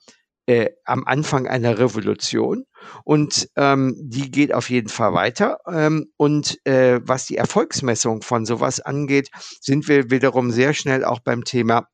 äh, 0.47 0.71
am 0.85 1.05
Anfang 1.05 1.49
einer 1.49 1.81
Revolution 1.81 2.65
und 3.05 3.49
ähm, 3.57 3.97
die 4.01 4.31
geht 4.31 4.55
auf 4.55 4.71
jeden 4.71 4.89
Fall 4.89 5.13
weiter. 5.13 5.59
Ähm, 5.67 6.13
und 6.17 6.65
äh, 6.65 7.01
was 7.03 7.27
die 7.27 7.37
Erfolgsmessung 7.37 8.23
von 8.23 8.47
sowas 8.47 8.79
angeht, 8.79 9.31
sind 9.61 9.89
wir 9.89 10.11
wiederum 10.11 10.53
sehr 10.53 10.75
schnell 10.75 11.05
auch 11.05 11.19
beim 11.19 11.43
Thema 11.43 11.89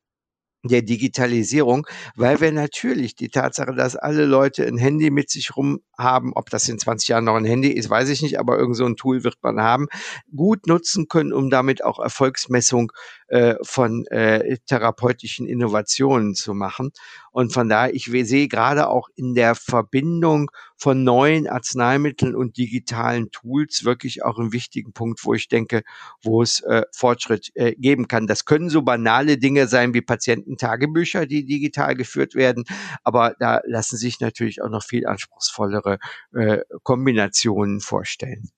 der 0.63 0.81
Digitalisierung, 0.81 1.85
weil 2.15 2.39
wir 2.39 2.51
natürlich 2.51 3.15
die 3.15 3.29
Tatsache, 3.29 3.75
dass 3.75 3.95
alle 3.95 4.25
Leute 4.25 4.65
ein 4.65 4.77
Handy 4.77 5.11
mit 5.11 5.29
sich 5.29 5.55
rum 5.55 5.81
haben, 5.97 6.33
ob 6.33 6.49
das 6.49 6.67
in 6.69 6.79
20 6.79 7.09
Jahren 7.09 7.25
noch 7.25 7.35
ein 7.35 7.45
Handy 7.45 7.69
ist, 7.69 7.89
weiß 7.89 8.09
ich 8.09 8.21
nicht, 8.21 8.39
aber 8.39 8.57
irgend 8.57 8.77
so 8.77 8.85
ein 8.85 8.95
Tool 8.95 9.23
wird 9.23 9.37
man 9.41 9.61
haben, 9.61 9.87
gut 10.35 10.67
nutzen 10.67 11.07
können, 11.07 11.33
um 11.33 11.49
damit 11.49 11.83
auch 11.83 11.99
Erfolgsmessung 11.99 12.91
äh, 13.33 13.55
von 13.63 14.05
äh, 14.11 14.59
therapeutischen 14.67 15.47
Innovationen 15.47 16.35
zu 16.35 16.53
machen. 16.53 16.91
Und 17.31 17.51
von 17.51 17.67
daher, 17.67 17.95
ich 17.95 18.05
sehe 18.05 18.47
gerade 18.47 18.87
auch 18.89 19.09
in 19.15 19.33
der 19.33 19.55
Verbindung 19.55 20.51
von 20.77 21.03
neuen 21.03 21.47
Arzneimitteln 21.47 22.35
und 22.35 22.57
digitalen 22.57 23.31
Tools 23.31 23.85
wirklich 23.85 24.23
auch 24.23 24.37
einen 24.37 24.53
wichtigen 24.53 24.93
Punkt, 24.93 25.25
wo 25.25 25.33
ich 25.33 25.47
denke, 25.47 25.81
wo 26.21 26.43
es 26.43 26.59
äh, 26.59 26.83
Fortschritt 26.91 27.49
äh, 27.55 27.73
geben 27.73 28.07
kann. 28.07 28.27
Das 28.27 28.45
können 28.45 28.69
so 28.69 28.83
banale 28.83 29.39
Dinge 29.39 29.67
sein 29.67 29.95
wie 29.95 30.01
Patiententagebücher, 30.01 31.25
die 31.25 31.43
digital 31.43 31.95
geführt 31.95 32.35
werden, 32.35 32.65
aber 33.03 33.35
da 33.39 33.61
lassen 33.65 33.97
sich 33.97 34.19
natürlich 34.19 34.61
auch 34.61 34.69
noch 34.69 34.83
viel 34.83 35.07
anspruchsvollere 35.07 35.97
äh, 36.35 36.59
Kombinationen 36.83 37.79
vorstellen. 37.79 38.51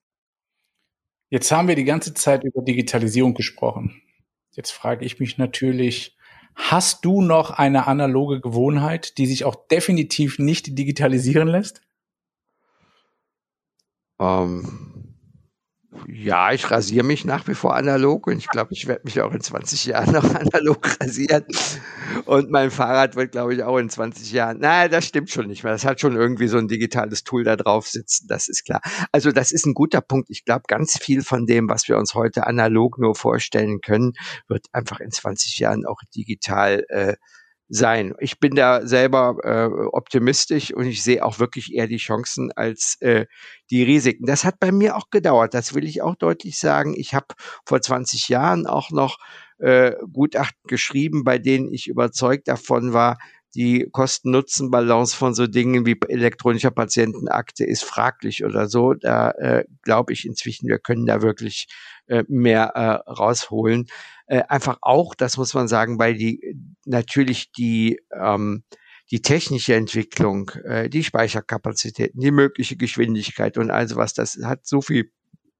Jetzt 1.29 1.49
haben 1.53 1.69
wir 1.69 1.75
die 1.75 1.85
ganze 1.85 2.13
Zeit 2.13 2.43
über 2.43 2.61
Digitalisierung 2.61 3.35
gesprochen. 3.35 4.01
Jetzt 4.55 4.71
frage 4.71 5.05
ich 5.05 5.19
mich 5.19 5.37
natürlich, 5.37 6.17
hast 6.55 7.03
du 7.03 7.21
noch 7.21 7.51
eine 7.51 7.87
analoge 7.87 8.39
Gewohnheit, 8.39 9.17
die 9.17 9.25
sich 9.25 9.43
auch 9.43 9.67
definitiv 9.67 10.39
nicht 10.39 10.77
digitalisieren 10.77 11.49
lässt? 11.49 11.81
Ähm, 14.17 14.94
ja, 16.07 16.51
ich 16.51 16.69
rasiere 16.69 17.05
mich 17.05 17.25
nach 17.25 17.47
wie 17.47 17.53
vor 17.53 17.75
analog 17.75 18.27
und 18.27 18.37
ich 18.37 18.49
glaube, 18.49 18.73
ich 18.73 18.87
werde 18.87 19.01
mich 19.05 19.21
auch 19.21 19.33
in 19.33 19.41
20 19.41 19.85
Jahren 19.85 20.13
noch 20.13 20.23
analog 20.35 20.99
rasieren. 21.01 21.45
Und 22.25 22.49
mein 22.51 22.71
Fahrrad 22.71 23.15
wird, 23.15 23.31
glaube 23.31 23.53
ich, 23.53 23.63
auch 23.63 23.77
in 23.77 23.89
20 23.89 24.31
Jahren. 24.31 24.59
Nein, 24.59 24.91
das 24.91 25.05
stimmt 25.05 25.29
schon 25.29 25.47
nicht 25.47 25.63
mehr. 25.63 25.73
Das 25.73 25.85
hat 25.85 25.99
schon 25.99 26.15
irgendwie 26.15 26.47
so 26.47 26.57
ein 26.57 26.67
digitales 26.67 27.23
Tool 27.23 27.43
da 27.43 27.55
drauf 27.55 27.87
sitzen, 27.87 28.27
das 28.27 28.47
ist 28.47 28.65
klar. 28.65 28.81
Also 29.11 29.31
das 29.31 29.51
ist 29.51 29.65
ein 29.65 29.73
guter 29.73 30.01
Punkt. 30.01 30.29
Ich 30.29 30.45
glaube, 30.45 30.63
ganz 30.67 30.97
viel 30.97 31.21
von 31.21 31.45
dem, 31.45 31.69
was 31.69 31.87
wir 31.87 31.97
uns 31.97 32.13
heute 32.13 32.47
analog 32.47 32.97
nur 32.97 33.15
vorstellen 33.15 33.81
können, 33.81 34.13
wird 34.47 34.67
einfach 34.71 34.99
in 34.99 35.11
20 35.11 35.59
Jahren 35.59 35.85
auch 35.85 36.01
digital 36.15 36.85
äh, 36.89 37.15
sein. 37.67 38.13
Ich 38.19 38.39
bin 38.39 38.55
da 38.55 38.85
selber 38.85 39.37
äh, 39.43 39.87
optimistisch 39.91 40.73
und 40.73 40.85
ich 40.85 41.03
sehe 41.03 41.23
auch 41.23 41.39
wirklich 41.39 41.73
eher 41.73 41.87
die 41.87 41.97
Chancen 41.97 42.51
als 42.51 42.97
äh, 43.01 43.25
die 43.71 43.83
Risiken. 43.83 44.25
Das 44.25 44.45
hat 44.45 44.59
bei 44.59 44.71
mir 44.71 44.95
auch 44.95 45.09
gedauert, 45.09 45.53
das 45.53 45.73
will 45.73 45.85
ich 45.85 46.01
auch 46.01 46.15
deutlich 46.15 46.59
sagen. 46.59 46.93
Ich 46.95 47.13
habe 47.13 47.27
vor 47.65 47.81
20 47.81 48.29
Jahren 48.29 48.67
auch 48.67 48.91
noch 48.91 49.17
äh, 49.57 49.93
Gutachten 50.11 50.61
geschrieben, 50.67 51.23
bei 51.23 51.37
denen 51.37 51.71
ich 51.71 51.87
überzeugt 51.87 52.47
davon 52.47 52.93
war, 52.93 53.17
die 53.55 53.87
Kosten-Nutzen-Balance 53.91 55.15
von 55.15 55.33
so 55.33 55.47
Dingen 55.47 55.85
wie 55.85 55.97
elektronischer 56.09 56.71
Patientenakte 56.71 57.63
ist 57.63 57.83
fraglich 57.83 58.43
oder 58.43 58.67
so. 58.67 58.93
Da 58.93 59.31
äh, 59.31 59.65
glaube 59.81 60.13
ich 60.13 60.25
inzwischen, 60.25 60.67
wir 60.67 60.79
können 60.79 61.05
da 61.05 61.21
wirklich 61.21 61.67
äh, 62.07 62.23
mehr 62.27 62.73
äh, 62.75 63.09
rausholen. 63.09 63.85
Äh, 64.27 64.43
einfach 64.49 64.79
auch, 64.81 65.15
das 65.15 65.37
muss 65.37 65.53
man 65.53 65.67
sagen, 65.67 65.97
weil 65.97 66.15
die 66.15 66.57
natürlich 66.85 67.51
die 67.53 67.99
ähm, 68.13 68.63
die 69.11 69.21
technische 69.21 69.75
Entwicklung, 69.75 70.49
äh, 70.63 70.89
die 70.89 71.03
Speicherkapazitäten, 71.03 72.19
die 72.19 72.31
mögliche 72.31 72.75
Geschwindigkeit 72.75 73.57
und 73.57 73.69
also 73.69 73.97
was, 73.97 74.13
das 74.13 74.39
hat 74.43 74.65
so 74.65 74.81
viel 74.81 75.11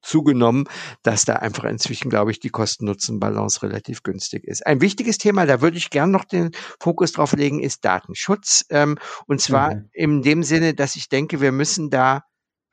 zugenommen, 0.06 0.66
dass 1.04 1.26
da 1.26 1.34
einfach 1.34 1.66
inzwischen, 1.66 2.10
glaube 2.10 2.32
ich, 2.32 2.40
die 2.40 2.50
Kosten-Nutzen-Balance 2.50 3.64
relativ 3.64 4.04
günstig 4.04 4.44
ist. 4.46 4.66
Ein 4.66 4.82
wichtiges 4.82 5.18
Thema, 5.18 5.46
da 5.46 5.62
würde 5.62 5.78
ich 5.78 5.90
gern 5.90 6.12
noch 6.12 6.26
den 6.26 6.52
Fokus 6.80 7.12
drauf 7.12 7.34
legen, 7.34 7.62
ist 7.62 7.84
Datenschutz. 7.84 8.66
Ähm, 8.70 8.98
und 9.28 9.42
zwar 9.42 9.76
mhm. 9.76 9.90
in 9.94 10.22
dem 10.22 10.44
Sinne, 10.44 10.74
dass 10.74 10.96
ich 10.96 11.10
denke, 11.10 11.42
wir 11.42 11.52
müssen 11.52 11.90
da 11.90 12.24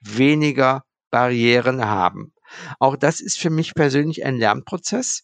weniger 0.01 0.83
Barrieren 1.11 1.85
haben. 1.85 2.33
Auch 2.79 2.97
das 2.97 3.21
ist 3.21 3.39
für 3.39 3.51
mich 3.51 3.75
persönlich 3.75 4.25
ein 4.25 4.37
Lernprozess. 4.37 5.23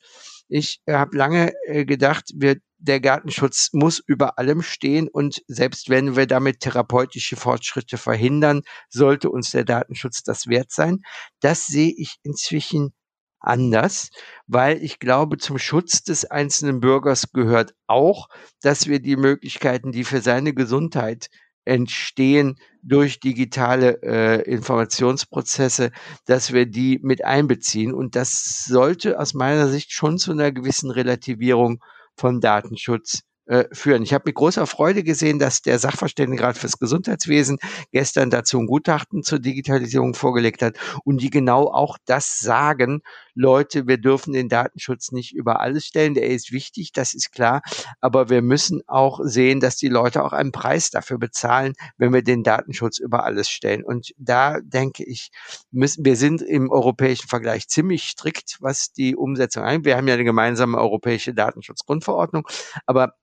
Ich 0.49 0.81
habe 0.88 1.16
lange 1.16 1.53
äh, 1.66 1.85
gedacht, 1.85 2.33
wir, 2.35 2.57
der 2.79 3.01
Gartenschutz 3.01 3.71
muss 3.73 3.99
über 3.99 4.38
allem 4.38 4.62
stehen 4.62 5.09
und 5.09 5.43
selbst 5.49 5.88
wenn 5.88 6.17
wir 6.17 6.27
damit 6.27 6.61
therapeutische 6.61 7.37
Fortschritte 7.37 7.99
verhindern, 7.99 8.62
sollte 8.88 9.31
uns 9.31 9.51
der 9.51 9.64
Datenschutz 9.64 10.23
das 10.23 10.47
wert 10.47 10.71
sein. 10.71 11.03
Das 11.41 11.67
sehe 11.67 11.93
ich 11.97 12.17
inzwischen 12.23 12.93
anders, 13.41 14.11
weil 14.47 14.83
ich 14.83 14.99
glaube, 14.99 15.38
zum 15.38 15.59
Schutz 15.59 16.03
des 16.03 16.25
einzelnen 16.25 16.81
Bürgers 16.81 17.33
gehört 17.33 17.75
auch, 17.87 18.29
dass 18.62 18.87
wir 18.87 19.01
die 19.01 19.17
Möglichkeiten, 19.17 19.93
die 19.93 20.05
für 20.05 20.21
seine 20.21 20.55
Gesundheit 20.55 21.29
entstehen 21.64 22.57
durch 22.83 23.21
digitale 23.21 24.03
äh, 24.03 24.43
Informationsprozesse, 24.51 25.91
dass 26.25 26.53
wir 26.53 26.67
die 26.67 26.99
mit 27.03 27.25
einbeziehen. 27.25 27.93
Und 27.93 28.17
das 28.17 28.64
sollte 28.64 29.21
aus 29.21 29.35
meiner 29.35 29.69
Sicht 29.69 29.93
schon 29.93 30.19
zu 30.19 30.33
einer 30.33 30.51
gewissen 30.51 30.91
Relativierung 30.91 31.81
von 32.19 32.41
Datenschutz 32.41 33.23
äh, 33.49 33.65
führen. 33.73 34.03
Ich 34.03 34.13
habe 34.13 34.25
mit 34.27 34.35
großer 34.35 34.67
Freude 34.67 35.03
gesehen, 35.03 35.39
dass 35.39 35.63
der 35.63 35.79
Sachverständigenrat 35.79 36.59
fürs 36.59 36.79
Gesundheitswesen 36.79 37.59
gestern 37.93 38.31
dazu 38.31 38.59
ein 38.59 38.67
Gutachten 38.67 39.23
zur 39.23 39.39
Digitalisierung 39.39 40.15
vorgelegt 40.15 40.63
hat 40.63 40.77
und 41.05 41.23
die 41.23 41.31
genau 41.31 41.65
auch 41.73 41.97
das 42.05 42.39
sagen, 42.39 43.01
Leute, 43.35 43.87
wir 43.87 43.99
dürfen 43.99 44.33
den 44.33 44.49
Datenschutz 44.49 45.13
nicht 45.13 45.33
über 45.35 45.61
alles 45.61 45.87
stellen, 45.87 46.15
der 46.15 46.27
ist 46.27 46.53
wichtig, 46.53 46.93
das 46.93 47.15
ist 47.15 47.33
klar, 47.33 47.63
aber 48.01 48.29
wir 48.29 48.43
müssen 48.43 48.83
auch 48.87 49.21
sehen, 49.23 49.61
dass 49.61 49.77
die 49.77 49.89
Leute 49.89 50.25
auch 50.25 50.33
einen 50.33 50.53
Preis 50.53 50.91
dafür 50.91 51.19
bezahlen, 51.19 51.73
wenn 51.97 52.13
wir 52.13 52.23
den 52.23 52.43
Datenschutz 52.43 52.99
über 52.99 53.25
alles 53.25 53.49
stellen. 53.49 53.83
Und 53.85 54.13
da 54.19 54.61
denke 54.61 55.05
ich, 55.05 55.31
müssen, 55.71 56.05
wir 56.05 56.17
sind 56.17 56.43
im 56.43 56.71
europäischen 56.71 57.29
Vergleich 57.29 57.69
ziemlich 57.69 58.05
strikt, 58.09 58.59
was 58.61 58.93
die 58.93 59.17
Umsetzung 59.17 59.63
angeht. 59.63 59.85
Wir 59.87 59.97
haben 59.97 60.09
ja 60.09 60.15
eine 60.15 60.25
gemeinsame 60.25 60.77
europäische 60.77 61.33
Datenschutzgrundverordnung, 61.33 62.47
aber 62.85 63.15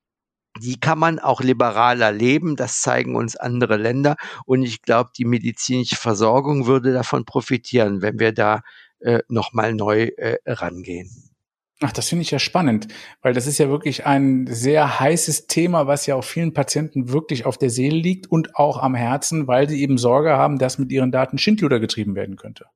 die 0.62 0.80
kann 0.80 1.00
man 1.00 1.20
auch 1.20 1.42
liberaler 1.42 2.12
leben. 2.12 2.56
Das 2.56 2.82
zeigen 2.82 3.16
uns 3.16 3.36
andere 3.36 3.78
Länder. 3.78 4.16
Und 4.46 4.64
ich 4.64 4.82
glaube, 4.82 5.12
die 5.18 5.26
medizinische 5.26 5.96
Versorgung 5.96 6.68
würde 6.68 6.94
davon 6.94 7.26
profitieren, 7.26 8.02
wenn 8.02 8.20
wir 8.20 8.32
da 8.32 8.62
äh, 9.00 9.20
nochmal 9.28 9.74
neu 9.74 10.12
äh, 10.18 10.38
rangehen. 10.46 11.10
Ach, 11.82 11.92
das 11.92 12.08
finde 12.08 12.22
ich 12.22 12.32
ja 12.32 12.40
spannend, 12.40 12.88
weil 13.22 13.34
das 13.34 13.48
ist 13.48 13.58
ja 13.58 13.68
wirklich 13.70 14.06
ein 14.06 14.48
sehr 14.48 15.02
heißes 15.02 15.48
Thema, 15.48 15.88
was 15.88 16.06
ja 16.06 16.16
auch 16.16 16.24
vielen 16.24 16.54
Patienten 16.54 17.12
wirklich 17.12 17.46
auf 17.46 17.58
der 17.58 17.70
Seele 17.70 17.98
liegt 17.98 18.28
und 18.32 18.56
auch 18.56 18.78
am 18.78 18.96
Herzen, 18.96 19.48
weil 19.48 19.68
sie 19.68 19.82
eben 19.82 19.98
Sorge 19.98 20.32
haben, 20.32 20.58
dass 20.58 20.78
mit 20.78 20.90
ihren 20.92 21.12
Daten 21.12 21.38
Schindluder 21.38 21.82
getrieben 21.82 22.16
werden 22.16 22.38
könnte. 22.38 22.68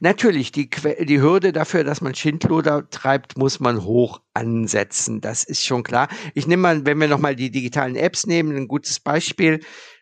Natürlich, 0.00 0.52
die, 0.52 0.68
die 0.68 1.20
Hürde 1.20 1.52
dafür, 1.52 1.84
dass 1.84 2.00
man 2.00 2.14
Schindluder 2.14 2.88
treibt, 2.90 3.36
muss 3.36 3.60
man 3.60 3.84
hoch 3.84 4.20
ansetzen. 4.34 5.20
Das 5.20 5.44
ist 5.44 5.64
schon 5.64 5.82
klar. 5.82 6.08
Ich 6.34 6.46
nehme 6.46 6.62
mal, 6.62 6.86
wenn 6.86 6.98
wir 6.98 7.08
nochmal 7.08 7.36
die 7.36 7.50
digitalen 7.50 7.96
Apps 7.96 8.26
nehmen, 8.26 8.56
ein 8.56 8.68
gutes 8.68 9.00
Beispiel. 9.00 9.60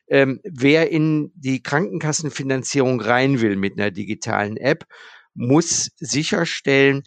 Ähm, 0.08 0.40
wer 0.44 0.90
in 0.90 1.32
die 1.34 1.62
Krankenkassenfinanzierung 1.62 3.00
rein 3.00 3.40
will 3.40 3.56
mit 3.56 3.78
einer 3.78 3.90
digitalen 3.90 4.56
App, 4.56 4.84
muss 5.34 5.90
sicherstellen, 5.96 7.02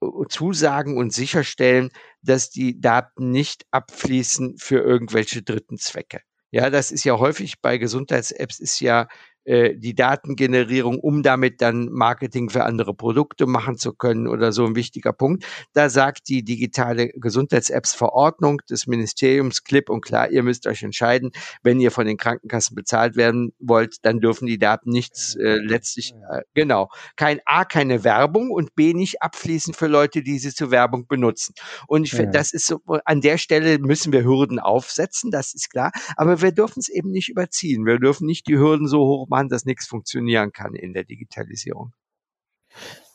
äh, 0.00 0.06
zusagen 0.28 0.96
und 0.96 1.12
sicherstellen, 1.12 1.90
dass 2.22 2.50
die 2.50 2.80
Daten 2.80 3.30
nicht 3.30 3.66
abfließen 3.70 4.56
für 4.58 4.78
irgendwelche 4.78 5.42
dritten 5.42 5.78
Zwecke. 5.78 6.20
Ja, 6.50 6.70
das 6.70 6.90
ist 6.90 7.04
ja 7.04 7.18
häufig 7.18 7.60
bei 7.60 7.78
Gesundheits-Apps 7.78 8.58
ist 8.58 8.80
ja 8.80 9.06
äh, 9.50 9.76
die 9.76 9.96
Datengenerierung, 9.96 11.00
um 11.00 11.24
damit 11.24 11.60
dann 11.60 11.88
Marketing 11.90 12.50
für 12.50 12.64
andere 12.64 12.94
Produkte 12.94 13.46
machen 13.46 13.76
zu 13.76 13.92
können 13.92 14.28
oder 14.28 14.52
so 14.52 14.64
ein 14.64 14.76
wichtiger 14.76 15.12
Punkt. 15.12 15.44
Da 15.72 15.88
sagt 15.88 16.28
die 16.28 16.44
digitale 16.44 17.08
Gesundheits-Apps-Verordnung 17.08 18.60
des 18.70 18.86
Ministeriums 18.86 19.64
klipp 19.64 19.90
und 19.90 20.02
klar, 20.02 20.30
ihr 20.30 20.44
müsst 20.44 20.68
euch 20.68 20.84
entscheiden, 20.84 21.32
wenn 21.64 21.80
ihr 21.80 21.90
von 21.90 22.06
den 22.06 22.16
Krankenkassen 22.16 22.76
bezahlt 22.76 23.16
werden 23.16 23.52
wollt, 23.58 23.96
dann 24.02 24.20
dürfen 24.20 24.46
die 24.46 24.58
Daten 24.58 24.90
nichts 24.90 25.34
äh, 25.34 25.56
letztlich, 25.56 26.14
äh, 26.30 26.42
genau, 26.54 26.88
kein 27.16 27.40
A, 27.44 27.64
keine 27.64 28.04
Werbung 28.04 28.52
und 28.52 28.76
B, 28.76 28.94
nicht 28.94 29.20
abfließen 29.20 29.74
für 29.74 29.88
Leute, 29.88 30.22
die 30.22 30.38
sie 30.38 30.54
zur 30.54 30.70
Werbung 30.70 31.08
benutzen. 31.08 31.54
Und 31.88 32.04
ich 32.04 32.12
finde, 32.12 32.26
ja. 32.26 32.38
das 32.38 32.52
ist 32.52 32.68
so, 32.68 32.78
an 33.04 33.20
der 33.20 33.36
Stelle 33.36 33.80
müssen 33.80 34.12
wir 34.12 34.22
Hürden 34.22 34.60
aufsetzen, 34.60 35.32
das 35.32 35.54
ist 35.54 35.70
klar, 35.70 35.90
aber 36.16 36.40
wir 36.40 36.52
dürfen 36.52 36.78
es 36.78 36.88
eben 36.88 37.10
nicht 37.10 37.28
überziehen. 37.30 37.84
Wir 37.84 37.98
dürfen 37.98 38.26
nicht 38.26 38.46
die 38.46 38.56
Hürden 38.56 38.86
so 38.86 39.00
hoch 39.00 39.28
machen, 39.28 39.39
dass 39.48 39.64
nichts 39.64 39.86
funktionieren 39.86 40.52
kann 40.52 40.74
in 40.74 40.92
der 40.92 41.04
Digitalisierung. 41.04 41.92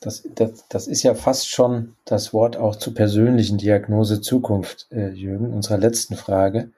Das, 0.01 0.27
das, 0.35 0.67
das 0.67 0.87
ist 0.87 1.03
ja 1.03 1.15
fast 1.15 1.49
schon 1.49 1.95
das 2.05 2.33
Wort 2.33 2.57
auch 2.57 2.75
zur 2.75 2.93
persönlichen 2.93 3.57
Diagnose 3.57 4.21
Zukunft, 4.21 4.87
äh, 4.91 5.09
Jürgen, 5.09 5.53
unserer 5.53 5.77
letzten 5.77 6.15
Frage, 6.15 6.71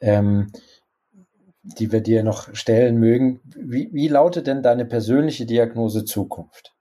ähm, 0.00 0.52
die 1.62 1.90
wir 1.90 2.00
dir 2.00 2.22
noch 2.22 2.54
stellen 2.54 2.98
mögen. 2.98 3.40
Wie, 3.44 3.88
wie 3.92 4.08
lautet 4.08 4.46
denn 4.46 4.62
deine 4.62 4.84
persönliche 4.84 5.46
Diagnose 5.46 6.04
Zukunft? 6.04 6.74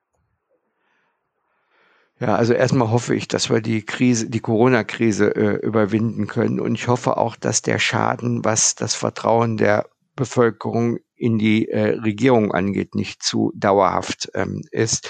Ja, 2.19 2.35
also 2.35 2.53
erstmal 2.53 2.91
hoffe 2.91 3.15
ich, 3.15 3.27
dass 3.27 3.49
wir 3.49 3.61
die 3.61 3.83
Krise, 3.83 4.29
die 4.29 4.41
Corona-Krise 4.41 5.35
äh, 5.35 5.55
überwinden 5.65 6.27
können. 6.27 6.59
Und 6.59 6.75
ich 6.75 6.87
hoffe 6.87 7.17
auch, 7.17 7.35
dass 7.35 7.63
der 7.63 7.79
Schaden, 7.79 8.45
was 8.45 8.75
das 8.75 8.93
Vertrauen 8.93 9.57
der 9.57 9.89
Bevölkerung 10.15 10.99
in 11.21 11.37
die 11.37 11.69
äh, 11.69 11.99
Regierung 11.99 12.51
angeht, 12.51 12.95
nicht 12.95 13.21
zu 13.21 13.51
dauerhaft 13.55 14.31
ähm, 14.33 14.63
ist. 14.71 15.09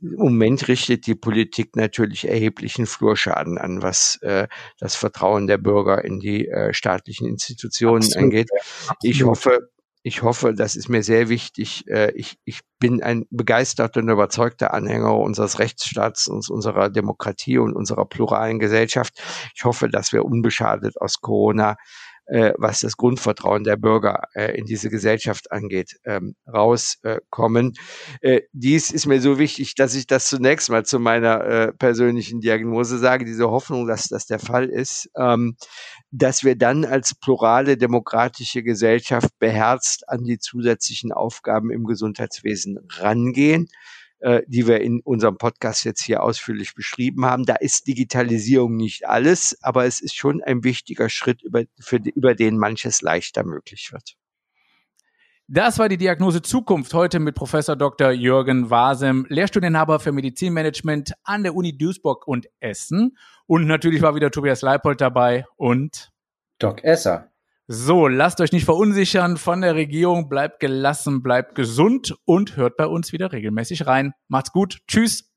Im 0.00 0.16
Moment 0.16 0.66
richtet 0.66 1.06
die 1.06 1.14
Politik 1.14 1.76
natürlich 1.76 2.28
erheblichen 2.28 2.86
Flurschaden 2.86 3.56
an, 3.56 3.80
was 3.82 4.18
äh, 4.22 4.48
das 4.78 4.96
Vertrauen 4.96 5.46
der 5.46 5.58
Bürger 5.58 6.04
in 6.04 6.18
die 6.18 6.48
äh, 6.48 6.74
staatlichen 6.74 7.28
Institutionen 7.28 8.02
Absolut. 8.02 8.24
angeht. 8.24 8.48
Ich 9.02 9.22
hoffe, 9.22 9.70
ich 10.06 10.22
hoffe, 10.22 10.52
das 10.52 10.76
ist 10.76 10.88
mir 10.88 11.02
sehr 11.02 11.30
wichtig. 11.30 11.88
Äh, 11.88 12.10
ich, 12.12 12.36
ich 12.44 12.60
bin 12.78 13.02
ein 13.02 13.24
begeisterter 13.30 14.00
und 14.00 14.10
überzeugter 14.10 14.74
Anhänger 14.74 15.16
unseres 15.16 15.58
Rechtsstaats, 15.58 16.28
unserer 16.28 16.90
Demokratie 16.90 17.56
und 17.56 17.74
unserer 17.74 18.04
pluralen 18.04 18.58
Gesellschaft. 18.58 19.14
Ich 19.54 19.64
hoffe, 19.64 19.88
dass 19.88 20.12
wir 20.12 20.24
unbeschadet 20.24 21.00
aus 21.00 21.20
Corona 21.20 21.76
was 22.26 22.80
das 22.80 22.96
Grundvertrauen 22.96 23.64
der 23.64 23.76
Bürger 23.76 24.28
äh, 24.34 24.56
in 24.56 24.64
diese 24.64 24.88
Gesellschaft 24.88 25.52
angeht, 25.52 25.98
ähm, 26.04 26.34
rauskommen. 26.46 27.74
Äh, 28.20 28.42
dies 28.52 28.90
ist 28.90 29.06
mir 29.06 29.20
so 29.20 29.38
wichtig, 29.38 29.74
dass 29.74 29.94
ich 29.94 30.06
das 30.06 30.28
zunächst 30.28 30.70
mal 30.70 30.84
zu 30.84 30.98
meiner 30.98 31.44
äh, 31.44 31.72
persönlichen 31.72 32.40
Diagnose 32.40 32.98
sage, 32.98 33.24
diese 33.24 33.50
Hoffnung, 33.50 33.86
dass 33.86 34.08
das 34.08 34.26
der 34.26 34.38
Fall 34.38 34.70
ist, 34.70 35.10
ähm, 35.16 35.56
dass 36.10 36.44
wir 36.44 36.56
dann 36.56 36.84
als 36.84 37.14
plurale 37.14 37.76
demokratische 37.76 38.62
Gesellschaft 38.62 39.30
beherzt 39.38 40.08
an 40.08 40.24
die 40.24 40.38
zusätzlichen 40.38 41.12
Aufgaben 41.12 41.70
im 41.70 41.84
Gesundheitswesen 41.84 42.78
rangehen 42.90 43.68
äh, 44.24 44.42
die 44.46 44.66
wir 44.66 44.80
in 44.80 45.00
unserem 45.04 45.36
Podcast 45.36 45.84
jetzt 45.84 46.02
hier 46.02 46.22
ausführlich 46.22 46.74
beschrieben 46.74 47.26
haben. 47.26 47.44
Da 47.44 47.56
ist 47.56 47.86
Digitalisierung 47.86 48.74
nicht 48.74 49.06
alles, 49.06 49.58
aber 49.60 49.84
es 49.84 50.00
ist 50.00 50.16
schon 50.16 50.42
ein 50.42 50.64
wichtiger 50.64 51.10
Schritt, 51.10 51.42
über, 51.42 51.64
für, 51.78 51.96
über 51.96 52.34
den 52.34 52.56
manches 52.56 53.02
leichter 53.02 53.44
möglich 53.44 53.90
wird. 53.92 54.14
Das 55.46 55.78
war 55.78 55.90
die 55.90 55.98
Diagnose 55.98 56.40
Zukunft 56.40 56.94
heute 56.94 57.20
mit 57.20 57.34
Professor 57.34 57.76
Dr. 57.76 58.12
Jürgen 58.12 58.70
Wasem, 58.70 59.26
Lehrstudienhaber 59.28 60.00
für 60.00 60.10
Medizinmanagement 60.10 61.12
an 61.24 61.42
der 61.42 61.54
Uni 61.54 61.76
Duisburg 61.76 62.26
und 62.26 62.48
Essen. 62.60 63.18
Und 63.44 63.66
natürlich 63.66 64.00
war 64.00 64.14
wieder 64.14 64.30
Tobias 64.30 64.62
Leipold 64.62 65.02
dabei 65.02 65.44
und 65.56 66.12
Doc 66.58 66.82
Esser. 66.82 67.30
So, 67.66 68.08
lasst 68.08 68.42
euch 68.42 68.52
nicht 68.52 68.66
verunsichern 68.66 69.38
von 69.38 69.62
der 69.62 69.74
Regierung, 69.74 70.28
bleibt 70.28 70.60
gelassen, 70.60 71.22
bleibt 71.22 71.54
gesund 71.54 72.14
und 72.26 72.56
hört 72.56 72.76
bei 72.76 72.86
uns 72.86 73.12
wieder 73.12 73.32
regelmäßig 73.32 73.86
rein. 73.86 74.12
Macht's 74.28 74.52
gut, 74.52 74.80
tschüss. 74.86 75.32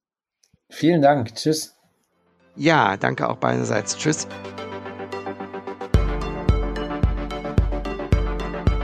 Vielen 0.69 1.01
Dank, 1.01 1.33
tschüss. 1.35 1.77
Ja, 2.57 2.97
danke 2.97 3.29
auch 3.29 3.37
beiderseits, 3.37 3.95
tschüss. 3.97 4.27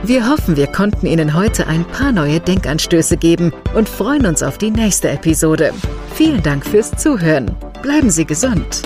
Wir 0.04 0.28
hoffen, 0.28 0.56
wir 0.56 0.66
konnten 0.66 1.06
Ihnen 1.06 1.34
heute 1.34 1.66
ein 1.66 1.84
paar 1.84 2.12
neue 2.12 2.40
Denkanstöße 2.40 3.18
geben 3.18 3.52
und 3.74 3.88
freuen 3.88 4.24
uns 4.24 4.42
auf 4.42 4.56
die 4.56 4.70
nächste 4.70 5.10
Episode. 5.10 5.74
Vielen 6.14 6.42
Dank 6.42 6.64
fürs 6.64 6.92
Zuhören. 6.92 7.54
Bleiben 7.82 8.08
Sie 8.08 8.24
gesund. 8.24 8.82